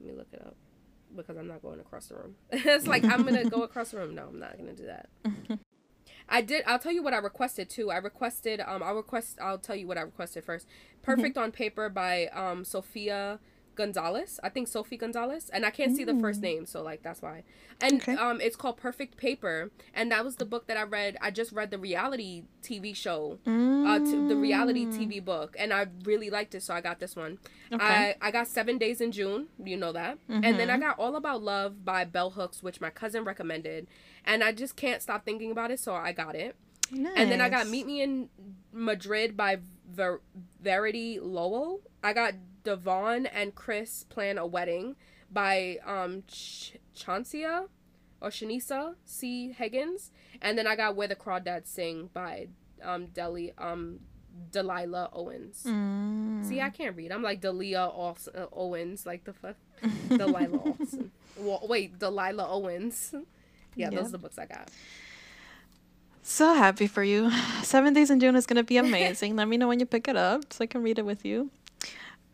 [0.00, 0.56] me look it up
[1.16, 2.36] because I'm not going across the room.
[2.50, 4.14] it's like I'm gonna go across the room.
[4.14, 5.08] No, I'm not gonna do that.
[6.28, 6.64] I did.
[6.66, 7.90] I'll tell you what I requested too.
[7.90, 8.60] I requested.
[8.60, 9.38] Um, I'll request.
[9.40, 10.66] I'll tell you what I requested first.
[11.02, 13.40] Perfect on Paper by um Sophia
[13.74, 14.38] Gonzales.
[14.42, 16.42] I think Sophie Gonzales, and I can't see the first Mm.
[16.44, 17.42] name, so like that's why.
[17.80, 18.14] And Okay.
[18.14, 21.16] um, it's called Perfect Paper, and that was the book that I read.
[21.20, 24.96] I just read the reality TV show uh, to the reality Mm.
[24.96, 27.38] TV book, and I really liked it, so I got this one.
[27.72, 27.84] Okay.
[27.84, 31.16] I I got Seven Days in June, you know that, and then I got All
[31.16, 33.88] About Love by Bell Hooks, which my cousin recommended,
[34.24, 36.54] and I just can't stop thinking about it, so I got it.
[36.92, 37.12] Nice.
[37.16, 38.28] And then I got Meet Me in
[38.72, 39.58] Madrid by
[39.90, 40.20] Ver-
[40.60, 41.80] Verity Lowell.
[42.02, 44.96] I got Devon and Chris Plan a Wedding
[45.30, 47.66] by um Ch- Chancia
[48.20, 49.52] or Shanisa C.
[49.52, 50.10] Higgins.
[50.40, 52.48] And then I got Where the Crawdads Sing by
[52.82, 54.00] um Deli um
[54.50, 55.62] Delilah Owens.
[55.66, 56.44] Mm.
[56.48, 57.12] See, I can't read.
[57.12, 59.56] I'm like Delia Aws- uh, Owens, like the fuck.
[60.08, 61.10] Delilah Olsen.
[61.36, 63.14] Well, wait, Delilah Owens.
[63.76, 63.94] Yeah, Yep.
[63.94, 64.68] those are the books I got.
[66.22, 67.30] So happy for you.
[67.62, 69.36] Seven Days in June is gonna be amazing.
[69.36, 71.50] Let me know when you pick it up so I can read it with you.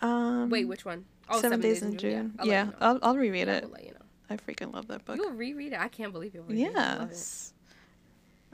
[0.00, 1.04] Um, Wait, which one?
[1.30, 2.34] Oh, Seven, Days, in June.
[2.38, 2.76] I'll Yeah, you know.
[2.80, 3.72] I'll I'll reread I it.
[3.72, 3.96] let you know.
[4.30, 5.16] I freaking love that book.
[5.16, 5.80] You'll reread it.
[5.80, 6.70] I can't believe you'll reread it.
[6.70, 6.74] It.
[6.76, 7.52] Yes.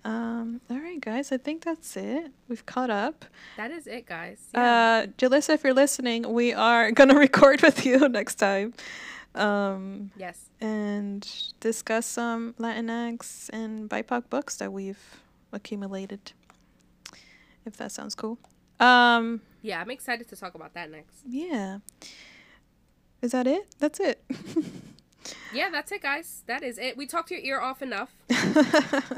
[0.05, 0.61] Um.
[0.71, 1.33] All right, guys.
[1.33, 2.31] I think that's it.
[2.49, 3.25] We've caught up.
[3.57, 4.39] That is it, guys.
[4.55, 5.05] Yeah.
[5.05, 8.75] Uh, Jalissa, if you're listening, we are gonna record with you next time,
[9.35, 10.51] um, yes.
[10.61, 11.27] and
[11.61, 14.99] discuss some Latinx and BIPOC books that we've
[15.55, 16.33] accumulated.
[17.65, 18.39] If that sounds cool.
[18.81, 19.41] Um.
[19.63, 21.21] Yeah, I'm excited to talk about that next.
[21.27, 21.79] Yeah.
[23.23, 23.75] Is that it?
[23.79, 24.23] That's it.
[25.55, 26.43] Yeah, that's it, guys.
[26.47, 26.97] That is it.
[26.97, 28.11] We talked your ear off enough.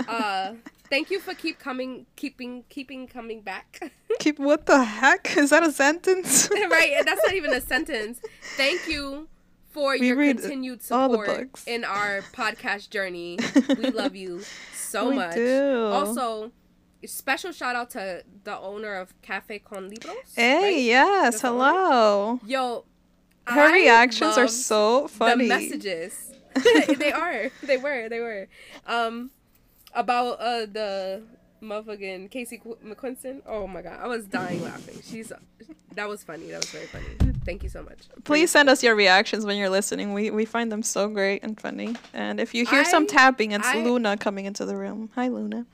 [0.09, 0.55] Uh,
[0.89, 3.93] thank you for keep coming, keeping, keeping coming back.
[4.21, 5.37] Keep what the heck?
[5.37, 6.49] Is that a sentence?
[6.51, 7.03] right?
[7.05, 8.21] That's not even a sentence.
[8.57, 9.29] Thank you
[9.71, 13.39] for We your continued support in our podcast journey.
[13.77, 14.43] We love you
[15.01, 15.35] so We much.
[15.35, 15.91] do.
[15.93, 16.53] Also,
[17.05, 20.17] special shout out to the owner of Cafe Con Libros.
[20.35, 20.83] Hey, right?
[20.83, 21.65] yes, the owner?
[21.73, 22.41] hello.
[22.47, 22.85] Yo,
[23.47, 25.45] Her I reactions are so funny.
[25.45, 26.33] The messages.
[26.99, 27.51] they are.
[27.63, 28.09] They were.
[28.09, 28.49] They were.
[28.87, 29.31] Um,
[29.95, 31.23] about uh the
[31.63, 33.43] motherfucking Casey Qu- McQuiston.
[33.47, 35.01] Oh my god, I was dying laughing.
[35.05, 35.33] She's
[35.95, 36.51] that was funny.
[36.51, 37.36] That was very funny.
[37.47, 38.01] Thank you so much.
[38.25, 40.13] Please send us your reactions when you're listening.
[40.13, 41.95] We we find them so great and funny.
[42.13, 45.11] And if you hear some tapping, it's I- Luna coming into the room.
[45.15, 45.65] Hi, Luna.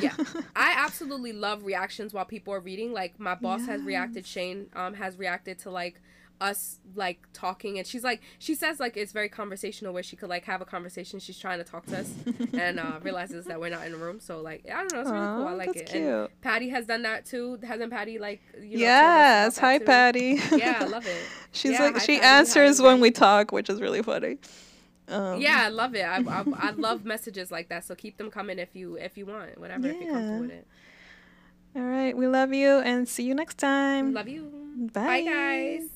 [0.00, 0.14] yeah
[0.56, 4.94] i absolutely love reactions while people are reading like my boss has reacted shane um
[4.94, 6.00] has reacted to like
[6.40, 10.28] us like talking and she's like she says like it's very conversational where she could
[10.28, 12.12] like have a conversation she's trying to talk to us
[12.52, 15.10] and uh realizes that we're not in a room so like i don't know it's
[15.10, 16.40] really cool i like it and cute.
[16.42, 19.56] patty has done that too hasn't patty like you know yes.
[19.58, 19.78] Hi.
[19.78, 20.38] Patty.
[20.56, 21.16] yeah i love it
[21.52, 22.26] She's Yeah, like she Patty.
[22.26, 24.36] Answers when we talk, which is really funny.
[25.08, 28.30] Um, yeah i love it I, I, I love messages like that so keep them
[28.30, 30.40] coming if you if you want whatever if you're comfortable Yeah.
[30.40, 30.66] with it
[31.76, 32.16] All right.
[32.16, 34.12] We love you and see you next time.
[34.12, 34.50] love you
[34.92, 35.00] Bye.
[35.02, 35.88] bye guys